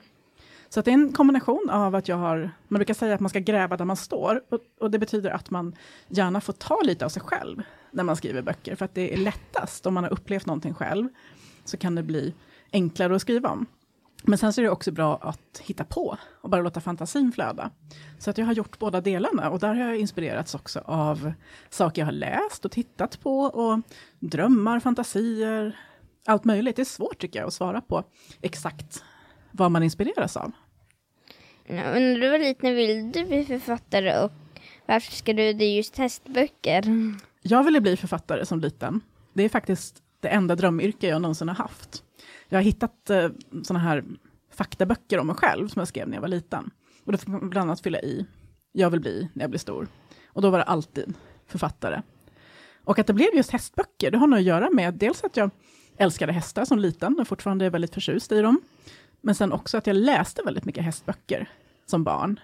Så 0.68 0.80
att 0.80 0.84
det 0.84 0.90
är 0.90 0.94
en 0.94 1.12
kombination 1.12 1.70
av 1.70 1.94
att 1.94 2.08
jag 2.08 2.16
har, 2.16 2.50
man 2.68 2.78
brukar 2.78 2.94
säga 2.94 3.14
att 3.14 3.20
man 3.20 3.30
ska 3.30 3.38
gräva 3.38 3.76
där 3.76 3.84
man 3.84 3.96
står, 3.96 4.42
och, 4.48 4.58
och 4.80 4.90
det 4.90 4.98
betyder 4.98 5.30
att 5.30 5.50
man 5.50 5.74
gärna 6.08 6.40
får 6.40 6.52
ta 6.52 6.80
lite 6.84 7.04
av 7.04 7.08
sig 7.08 7.22
själv 7.22 7.62
när 7.90 8.04
man 8.04 8.16
skriver 8.16 8.42
böcker, 8.42 8.76
för 8.76 8.84
att 8.84 8.94
det 8.94 9.14
är 9.14 9.16
lättast 9.16 9.86
om 9.86 9.94
man 9.94 10.04
har 10.04 10.12
upplevt 10.12 10.46
någonting 10.46 10.74
själv, 10.74 11.08
så 11.64 11.76
kan 11.76 11.94
det 11.94 12.02
bli 12.02 12.34
enklare 12.72 13.16
att 13.16 13.22
skriva 13.22 13.48
om. 13.48 13.66
Men 14.22 14.38
sen 14.38 14.52
så 14.52 14.60
är 14.60 14.62
det 14.62 14.70
också 14.70 14.92
bra 14.92 15.18
att 15.22 15.60
hitta 15.60 15.84
på 15.84 16.16
och 16.40 16.50
bara 16.50 16.62
låta 16.62 16.80
fantasin 16.80 17.32
flöda. 17.32 17.70
Så 18.18 18.30
att 18.30 18.38
jag 18.38 18.46
har 18.46 18.52
gjort 18.52 18.78
båda 18.78 19.00
delarna 19.00 19.50
och 19.50 19.58
där 19.58 19.68
har 19.74 19.84
jag 19.84 19.96
inspirerats 19.96 20.54
också 20.54 20.82
av 20.84 21.32
saker 21.70 22.02
jag 22.02 22.06
har 22.06 22.12
läst 22.12 22.64
och 22.64 22.70
tittat 22.70 23.20
på 23.20 23.40
och 23.40 23.80
drömmar, 24.18 24.80
fantasier, 24.80 25.76
allt 26.26 26.44
möjligt. 26.44 26.76
Det 26.76 26.82
är 26.82 26.84
svårt 26.84 27.18
tycker 27.18 27.38
jag 27.38 27.46
att 27.46 27.54
svara 27.54 27.80
på 27.80 28.04
exakt 28.42 29.04
vad 29.50 29.70
man 29.70 29.82
inspireras 29.82 30.36
av. 30.36 30.52
Ja, 31.66 31.74
men 31.74 32.12
när 32.12 32.20
du 32.20 32.30
var 32.30 32.38
liten 32.38 32.74
ville 32.74 33.02
du 33.02 33.24
bli 33.24 33.44
författare 33.44 34.18
och 34.18 34.32
varför 34.86 35.12
ska 35.12 35.32
du 35.32 35.52
det 35.52 35.76
just 35.76 35.96
hästböcker? 35.96 36.84
Jag 37.42 37.64
ville 37.64 37.80
bli 37.80 37.96
författare 37.96 38.46
som 38.46 38.60
liten. 38.60 39.00
Det 39.32 39.42
är 39.42 39.48
faktiskt 39.48 40.02
det 40.20 40.28
enda 40.28 40.56
drömyrke 40.56 41.08
jag 41.08 41.22
någonsin 41.22 41.48
har 41.48 41.54
haft. 41.54 42.04
Jag 42.48 42.58
har 42.58 42.62
hittat 42.62 43.10
eh, 43.10 43.28
såna 43.62 43.78
här 43.78 44.04
faktaböcker 44.52 45.18
om 45.18 45.26
mig 45.26 45.36
själv 45.36 45.68
som 45.68 45.80
jag 45.80 45.88
skrev 45.88 46.08
när 46.08 46.16
jag 46.16 46.20
var 46.20 46.28
liten. 46.28 46.70
Och 47.04 47.12
då 47.12 47.18
fick 47.18 47.28
man 47.28 47.50
bland 47.50 47.70
annat 47.70 47.80
fylla 47.80 48.00
i, 48.00 48.26
jag 48.72 48.90
vill 48.90 49.00
bli 49.00 49.28
när 49.32 49.42
jag 49.42 49.50
blir 49.50 49.60
stor. 49.60 49.88
Och 50.26 50.42
då 50.42 50.50
var 50.50 50.58
det 50.58 50.64
alltid 50.64 51.14
författare. 51.46 52.02
Och 52.84 52.98
att 52.98 53.06
det 53.06 53.12
blev 53.12 53.34
just 53.34 53.50
hästböcker, 53.50 54.10
det 54.10 54.18
har 54.18 54.26
nog 54.26 54.38
att 54.38 54.44
göra 54.44 54.70
med 54.70 54.94
dels 54.94 55.24
att 55.24 55.36
jag 55.36 55.50
älskade 56.00 56.32
hästar 56.32 56.64
som 56.64 56.78
liten 56.78 57.20
och 57.20 57.28
fortfarande 57.28 57.66
är 57.66 57.70
väldigt 57.70 57.94
förtjust 57.94 58.32
i 58.32 58.40
dem. 58.40 58.60
Men 59.20 59.34
sen 59.34 59.52
också 59.52 59.78
att 59.78 59.86
jag 59.86 59.96
läste 59.96 60.42
väldigt 60.42 60.64
mycket 60.64 60.84
hästböcker 60.84 61.48
som 61.86 62.04
barn. 62.04 62.40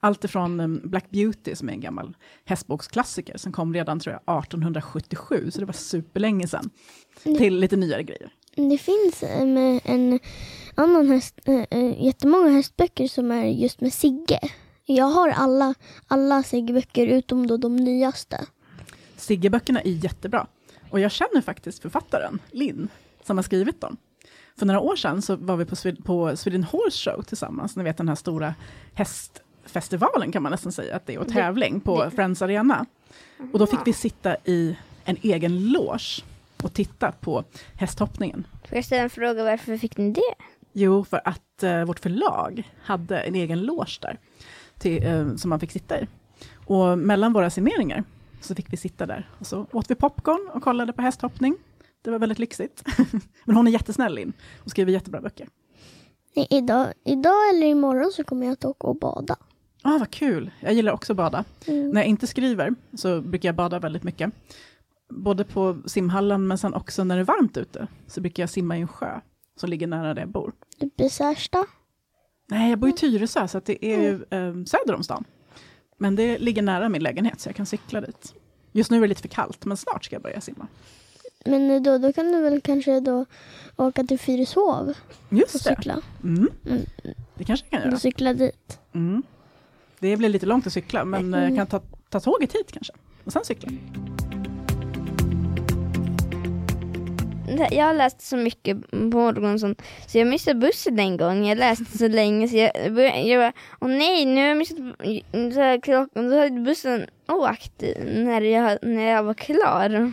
Allt 0.00 0.24
ifrån 0.24 0.60
um, 0.60 0.80
Black 0.84 1.10
Beauty, 1.10 1.54
som 1.54 1.68
är 1.68 1.72
en 1.72 1.80
gammal 1.80 2.16
hästboksklassiker, 2.44 3.36
som 3.36 3.52
kom 3.52 3.74
redan 3.74 4.00
tror 4.00 4.12
jag 4.26 4.38
1877, 4.38 5.50
så 5.50 5.60
det 5.60 5.66
var 5.66 5.72
superlänge 5.72 6.48
sedan, 6.48 6.70
till 7.22 7.58
lite 7.58 7.76
nyare 7.76 8.02
grejer. 8.02 8.30
Det 8.54 8.78
finns 8.78 9.22
um, 9.40 9.80
en 9.84 10.20
annan 10.74 11.08
häst, 11.08 11.40
uh, 11.48 12.04
jättemånga 12.04 12.50
hästböcker 12.50 13.08
som 13.08 13.30
är 13.30 13.44
just 13.44 13.80
med 13.80 13.92
Sigge. 13.92 14.40
Jag 14.84 15.04
har 15.04 15.28
alla, 15.28 15.74
alla 16.06 16.42
Sigge-böcker 16.42 17.06
utom 17.06 17.46
då 17.46 17.56
de 17.56 17.76
nyaste. 17.76 18.46
Sigge-böckerna 19.16 19.80
är 19.80 19.90
jättebra. 19.90 20.46
Och 20.90 21.00
jag 21.00 21.12
känner 21.12 21.40
faktiskt 21.40 21.82
författaren, 21.82 22.38
Linn, 22.50 22.88
som 23.24 23.38
har 23.38 23.42
skrivit 23.42 23.80
dem. 23.80 23.96
För 24.56 24.66
några 24.66 24.80
år 24.80 24.96
sedan 24.96 25.22
så 25.22 25.36
var 25.36 25.56
vi 25.56 25.64
på, 25.64 25.76
Sweden, 25.76 26.02
på 26.02 26.36
Sweden 26.36 26.64
Horse 26.64 27.10
Show 27.10 27.22
tillsammans, 27.22 27.76
ni 27.76 27.82
vet 27.84 27.96
den 27.96 28.08
här 28.08 28.14
stora 28.14 28.54
hästfestivalen 28.94 30.32
kan 30.32 30.42
man 30.42 30.52
nästan 30.52 30.72
säga 30.72 30.96
att 30.96 31.06
det 31.06 31.14
är, 31.14 31.18
och 31.18 31.28
tävling 31.28 31.80
på 31.80 32.04
det. 32.04 32.10
Friends 32.10 32.42
Arena. 32.42 32.86
Och 33.52 33.58
då 33.58 33.66
fick 33.66 33.80
vi 33.84 33.92
sitta 33.92 34.36
i 34.44 34.76
en 35.04 35.16
egen 35.22 35.72
loge 35.72 36.22
och 36.62 36.72
titta 36.72 37.12
på 37.12 37.44
hästhoppningen. 37.74 38.46
Får 38.68 38.76
jag 38.76 38.84
ställa 38.84 39.02
en 39.02 39.10
fråga, 39.10 39.44
varför 39.44 39.76
fick 39.76 39.96
ni 39.96 40.10
det? 40.10 40.34
Jo, 40.72 41.04
för 41.04 41.20
att 41.24 41.62
eh, 41.62 41.84
vårt 41.84 42.00
förlag 42.00 42.70
hade 42.82 43.18
en 43.20 43.34
egen 43.34 43.60
loge 43.60 43.98
där, 44.00 44.18
till, 44.78 45.06
eh, 45.06 45.34
som 45.34 45.50
man 45.50 45.60
fick 45.60 45.70
sitta 45.70 46.00
i. 46.00 46.06
Och 46.64 46.98
mellan 46.98 47.32
våra 47.32 47.50
signeringar 47.50 48.04
så 48.40 48.54
fick 48.54 48.72
vi 48.72 48.76
sitta 48.76 49.06
där. 49.06 49.30
Och 49.38 49.46
så 49.46 49.66
åt 49.72 49.90
vi 49.90 49.94
popcorn 49.94 50.50
och 50.54 50.62
kollade 50.62 50.92
på 50.92 51.02
hästhoppning. 51.02 51.56
Det 52.02 52.10
var 52.10 52.18
väldigt 52.18 52.38
lyxigt. 52.38 52.84
Men 53.44 53.56
hon 53.56 53.66
är 53.66 53.70
jättesnäll 53.70 54.18
in 54.18 54.32
och 54.64 54.70
skriver 54.70 54.92
jättebra 54.92 55.20
böcker. 55.20 55.48
Nej, 56.36 56.46
idag, 56.50 56.92
idag 57.04 57.50
eller 57.54 57.66
imorgon 57.66 58.12
så 58.12 58.24
kommer 58.24 58.46
jag 58.46 58.52
att 58.52 58.64
åka 58.64 58.86
och 58.86 58.98
bada. 58.98 59.36
Ah, 59.82 59.98
vad 59.98 60.10
kul! 60.10 60.50
Jag 60.60 60.72
gillar 60.72 60.92
också 60.92 61.12
att 61.12 61.16
bada. 61.16 61.44
Mm. 61.66 61.90
När 61.90 62.00
jag 62.00 62.08
inte 62.08 62.26
skriver 62.26 62.74
så 62.94 63.20
brukar 63.20 63.48
jag 63.48 63.56
bada 63.56 63.78
väldigt 63.78 64.02
mycket. 64.02 64.32
Både 65.08 65.44
på 65.44 65.82
simhallen 65.86 66.46
men 66.46 66.58
sen 66.58 66.74
också 66.74 67.04
när 67.04 67.16
det 67.16 67.22
är 67.22 67.24
varmt 67.24 67.56
ute 67.56 67.86
så 68.06 68.20
brukar 68.20 68.42
jag 68.42 68.50
simma 68.50 68.78
i 68.78 68.80
en 68.80 68.88
sjö 68.88 69.20
som 69.56 69.70
ligger 69.70 69.86
nära 69.86 70.14
där 70.14 70.22
jag 70.22 70.30
bor. 70.30 70.52
Du 70.78 70.90
bor 70.96 71.06
i 71.06 71.10
Särsta? 71.10 71.66
Nej, 72.48 72.70
jag 72.70 72.78
bor 72.78 72.88
i 72.88 72.92
Tyresö 72.92 73.48
så 73.48 73.60
det 73.60 73.84
är 73.84 74.02
ju 74.02 74.14
eh, 74.14 74.64
söder 74.64 74.94
om 74.94 75.02
stan. 75.02 75.24
Men 76.00 76.16
det 76.16 76.38
ligger 76.38 76.62
nära 76.62 76.88
min 76.88 77.02
lägenhet 77.02 77.40
så 77.40 77.48
jag 77.48 77.56
kan 77.56 77.66
cykla 77.66 78.00
dit. 78.00 78.34
Just 78.72 78.90
nu 78.90 78.96
är 78.96 79.00
det 79.00 79.06
lite 79.06 79.20
för 79.20 79.28
kallt 79.28 79.64
men 79.64 79.76
snart 79.76 80.04
ska 80.04 80.14
jag 80.14 80.22
börja 80.22 80.40
simma. 80.40 80.66
Men 81.44 81.82
då, 81.82 81.98
då 81.98 82.12
kan 82.12 82.32
du 82.32 82.40
väl 82.40 82.60
kanske 82.60 83.00
då 83.00 83.26
åka 83.76 84.04
till 84.04 84.18
Fyrishov 84.18 84.94
Just 85.28 85.54
och 85.54 85.60
cykla? 85.60 86.02
Mm. 86.22 86.48
Mm. 86.66 86.82
Det 87.34 87.44
kanske 87.44 87.66
jag 87.66 87.70
kan 87.70 87.80
göra. 87.80 87.94
Och 87.94 88.00
cykla 88.00 88.34
dit. 88.34 88.78
Mm. 88.92 89.22
Det 89.98 90.16
blir 90.16 90.28
lite 90.28 90.46
långt 90.46 90.66
att 90.66 90.72
cykla 90.72 91.04
men 91.04 91.32
jag 91.32 91.56
kan 91.56 91.66
ta, 91.66 91.80
ta 92.08 92.20
tåget 92.20 92.52
hit 92.52 92.72
kanske 92.72 92.92
och 93.24 93.32
sen 93.32 93.44
cykla. 93.44 93.70
Jag 97.70 97.86
har 97.86 97.94
läst 97.94 98.20
så 98.20 98.36
mycket 98.36 98.90
på 98.90 98.96
morgonen 98.96 99.58
så 99.58 99.74
jag 100.12 100.26
missade 100.26 100.60
bussen 100.60 100.98
en 100.98 101.16
gång. 101.16 101.46
Jag 101.46 101.58
läste 101.58 101.98
så 101.98 102.08
länge 102.08 102.48
så 102.48 102.56
jag 102.56 102.70
jag 103.26 103.40
bara, 103.40 103.52
åh 103.80 103.88
nej, 103.88 104.26
nu 104.26 104.40
har 104.40 104.48
jag 104.48 104.56
missat 104.56 104.78
så 105.54 105.60
här, 105.60 105.80
klockan. 105.80 106.30
Då 106.30 106.38
hade 106.38 106.60
bussen 106.60 107.06
åkt 107.28 107.82
när 108.04 108.40
jag, 108.40 108.78
när 108.82 109.10
jag 109.10 109.22
var 109.22 109.34
klar. 109.34 110.12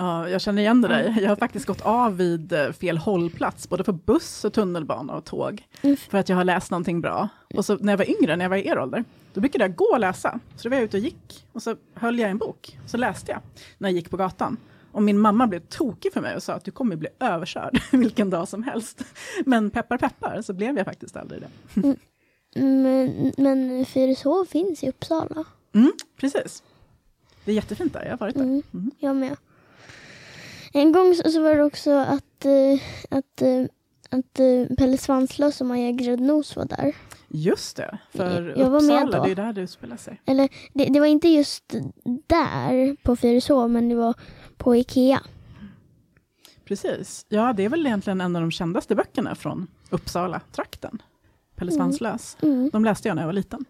Ja, 0.00 0.28
jag 0.28 0.40
känner 0.40 0.62
igen 0.62 0.80
det 0.80 0.88
där. 0.88 1.16
Jag 1.22 1.28
har 1.28 1.36
faktiskt 1.36 1.66
gått 1.66 1.80
av 1.80 2.16
vid 2.16 2.52
eh, 2.52 2.72
fel 2.72 2.98
hållplats, 2.98 3.68
både 3.68 3.84
för 3.84 3.92
buss 3.92 4.44
och 4.44 4.52
tunnelbana 4.52 5.12
och 5.12 5.24
tåg, 5.24 5.62
för 6.10 6.18
att 6.18 6.28
jag 6.28 6.36
har 6.36 6.44
läst 6.44 6.70
någonting 6.70 7.00
bra. 7.00 7.28
Och 7.54 7.64
så 7.64 7.76
när 7.76 7.92
jag 7.92 7.98
var 7.98 8.10
yngre, 8.10 8.36
när 8.36 8.44
jag 8.44 8.50
var 8.50 8.56
i 8.56 8.68
er 8.68 8.78
ålder, 8.78 9.04
då 9.34 9.40
brukade 9.40 9.64
jag 9.64 9.74
gå 9.76 9.84
och 9.84 10.00
läsa. 10.00 10.40
Så 10.56 10.68
då 10.68 10.70
var 10.70 10.76
jag 10.76 10.84
ute 10.84 10.96
och 10.96 11.02
gick, 11.02 11.46
och 11.52 11.62
så 11.62 11.76
höll 11.94 12.18
jag 12.18 12.30
en 12.30 12.38
bok, 12.38 12.78
så 12.86 12.96
läste 12.96 13.32
jag 13.32 13.40
när 13.78 13.88
jag 13.88 13.96
gick 13.96 14.10
på 14.10 14.16
gatan. 14.16 14.56
Och 14.92 15.02
min 15.02 15.18
mamma 15.18 15.46
blev 15.46 15.60
tokig 15.60 16.12
för 16.12 16.20
mig 16.20 16.36
och 16.36 16.42
sa 16.42 16.52
att 16.52 16.64
du 16.64 16.70
kommer 16.70 16.96
bli 16.96 17.08
överkörd 17.18 17.82
vilken 17.92 18.30
dag 18.30 18.48
som 18.48 18.62
helst. 18.62 19.04
Men 19.44 19.70
peppar 19.70 19.98
peppar 19.98 20.42
så 20.42 20.52
blev 20.52 20.76
jag 20.76 20.86
faktiskt 20.86 21.16
aldrig 21.16 21.42
det. 21.42 21.80
Mm. 21.80 21.96
Men, 22.54 23.32
men 23.36 23.86
Fyrishov 23.86 24.44
finns 24.44 24.84
i 24.84 24.88
Uppsala. 24.88 25.44
Mm, 25.74 25.92
precis. 26.16 26.62
Det 27.44 27.50
är 27.50 27.54
jättefint 27.54 27.92
där, 27.92 28.04
jag 28.04 28.10
har 28.10 28.18
varit 28.18 28.34
där. 28.34 28.42
Mm, 28.42 28.62
mm. 28.74 28.90
Jag 28.98 29.16
med. 29.16 29.36
En 30.72 30.92
gång 30.92 31.14
så 31.14 31.42
var 31.42 31.56
det 31.56 31.64
också 31.64 31.90
att, 31.90 32.46
uh, 32.46 32.80
att, 33.10 33.42
uh, 33.42 33.66
att 34.10 34.40
uh, 34.40 34.76
Pelle 34.76 34.98
Svanslös 34.98 35.60
och 35.60 35.66
Maja 35.66 35.90
Gräddnos 35.90 36.56
var 36.56 36.64
där. 36.64 36.94
Just 37.32 37.76
det, 37.76 37.98
för 38.10 38.42
jag 38.42 38.50
Uppsala, 38.50 38.68
var 38.70 38.80
med 38.82 39.06
då. 39.06 39.24
det 39.24 39.30
är 39.30 39.34
där 39.34 39.52
det 39.52 39.60
utspelar 39.60 39.96
sig. 39.96 40.20
Eller 40.24 40.48
det, 40.72 40.84
det 40.84 41.00
var 41.00 41.06
inte 41.06 41.28
just 41.28 41.74
där 42.26 42.96
på 43.02 43.16
Fyrishov, 43.16 43.70
men 43.70 43.88
det 43.88 43.94
var 43.94 44.14
på 44.56 44.76
Ikea. 44.76 45.20
Precis. 46.64 47.26
Ja, 47.28 47.52
det 47.52 47.64
är 47.64 47.68
väl 47.68 47.86
egentligen 47.86 48.20
en 48.20 48.36
av 48.36 48.42
de 48.42 48.50
kändaste 48.50 48.94
böckerna 48.94 49.34
från 49.34 49.66
Uppsala-trakten. 49.90 51.02
Pelle 51.56 51.72
mm. 51.72 51.78
Svanslös. 51.78 52.36
Mm. 52.42 52.54
Mm. 52.54 52.70
De 52.72 52.84
läste 52.84 53.08
jag 53.08 53.14
när 53.14 53.22
jag 53.22 53.28
var 53.28 53.32
liten. 53.32 53.64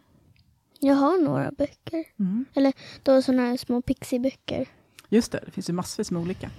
Jag 0.78 0.94
har 0.94 1.18
några 1.18 1.50
böcker. 1.50 2.04
Mm. 2.18 2.44
Eller 2.54 2.72
då 3.02 3.22
sådana 3.22 3.42
här 3.42 3.56
små 3.56 3.82
pixie-böcker. 3.82 4.68
Just 5.08 5.32
det, 5.32 5.42
det 5.46 5.50
finns 5.50 5.68
ju 5.68 5.72
massvis 5.72 6.10
med 6.10 6.22
olika. 6.22 6.50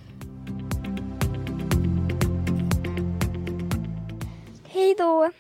Hej 4.64 4.96
då! 4.98 5.32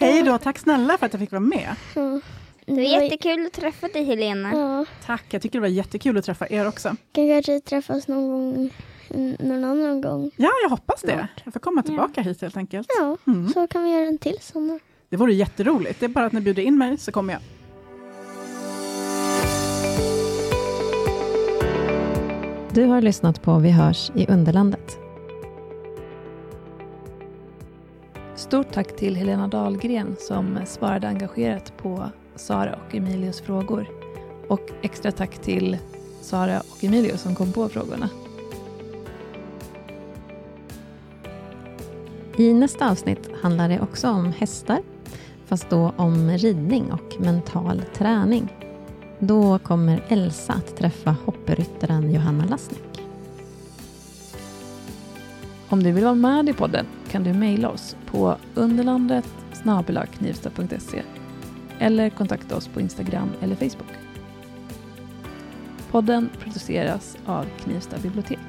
Hej 0.00 0.22
då, 0.22 0.38
tack 0.38 0.58
snälla 0.58 0.98
för 0.98 1.06
att 1.06 1.12
jag 1.12 1.20
fick 1.20 1.32
vara 1.32 1.40
med. 1.40 1.74
Mm. 1.96 2.20
Det 2.66 2.74
var 2.74 3.02
jättekul 3.02 3.46
att 3.46 3.52
träffa 3.52 3.88
dig 3.88 4.04
Helena. 4.04 4.50
Ja. 4.52 4.84
Tack, 5.06 5.24
jag 5.30 5.42
tycker 5.42 5.58
det 5.58 5.60
var 5.60 5.68
jättekul 5.68 6.18
att 6.18 6.24
träffa 6.24 6.46
er 6.48 6.68
också. 6.68 6.96
Kan 7.12 7.28
kanske 7.28 7.60
träffas 7.60 8.08
någon 8.08 8.28
gång, 8.28 8.70
någon 9.38 9.64
annan 9.64 10.00
gång. 10.00 10.30
Ja, 10.36 10.50
jag 10.62 10.70
hoppas 10.70 11.02
det. 11.02 11.28
Jag 11.44 11.52
får 11.52 11.60
komma 11.60 11.82
tillbaka 11.82 12.12
ja. 12.14 12.22
hit 12.22 12.42
helt 12.42 12.56
enkelt. 12.56 12.88
Ja, 12.98 13.16
mm. 13.26 13.48
så 13.48 13.66
kan 13.66 13.84
vi 13.84 13.90
göra 13.90 14.06
en 14.06 14.18
till 14.18 14.36
sommar. 14.40 14.80
Det 15.08 15.16
vore 15.16 15.34
jätteroligt. 15.34 16.00
Det 16.00 16.06
är 16.06 16.08
bara 16.08 16.26
att 16.26 16.32
ni 16.32 16.40
bjuder 16.40 16.62
in 16.62 16.78
mig 16.78 16.96
så 16.96 17.12
kommer 17.12 17.32
jag. 17.32 17.42
Du 22.72 22.84
har 22.84 23.00
lyssnat 23.00 23.42
på 23.42 23.58
Vi 23.58 23.70
hörs 23.70 24.10
i 24.14 24.26
Underlandet. 24.26 25.07
Stort 28.38 28.72
tack 28.72 28.96
till 28.96 29.16
Helena 29.16 29.48
Dahlgren 29.48 30.16
som 30.18 30.58
svarade 30.66 31.08
engagerat 31.08 31.72
på 31.76 32.10
Sara 32.36 32.78
och 32.86 32.94
Emilios 32.94 33.40
frågor. 33.40 33.86
Och 34.48 34.70
extra 34.82 35.12
tack 35.12 35.38
till 35.38 35.78
Sara 36.20 36.60
och 36.70 36.84
Emilio 36.84 37.16
som 37.16 37.34
kom 37.34 37.52
på 37.52 37.68
frågorna. 37.68 38.10
I 42.36 42.52
nästa 42.52 42.90
avsnitt 42.90 43.30
handlar 43.42 43.68
det 43.68 43.80
också 43.80 44.08
om 44.08 44.32
hästar, 44.32 44.78
fast 45.46 45.70
då 45.70 45.92
om 45.96 46.30
ridning 46.30 46.92
och 46.92 47.20
mental 47.20 47.82
träning. 47.94 48.48
Då 49.18 49.58
kommer 49.58 50.04
Elsa 50.08 50.52
att 50.52 50.76
träffa 50.76 51.16
hoppryttaren 51.24 52.14
Johanna 52.14 52.44
Lassnik. 52.44 52.87
Om 55.70 55.82
du 55.82 55.92
vill 55.92 56.04
vara 56.04 56.14
med 56.14 56.48
i 56.48 56.52
podden 56.52 56.86
kan 57.10 57.24
du 57.24 57.32
mejla 57.32 57.68
oss 57.68 57.96
på 58.06 58.36
underlandet 58.54 59.24
eller 61.78 62.10
kontakta 62.10 62.56
oss 62.56 62.68
på 62.68 62.80
Instagram 62.80 63.28
eller 63.40 63.56
Facebook. 63.56 63.88
Podden 65.90 66.30
produceras 66.38 67.16
av 67.26 67.46
Knivsta 67.64 67.98
bibliotek. 67.98 68.47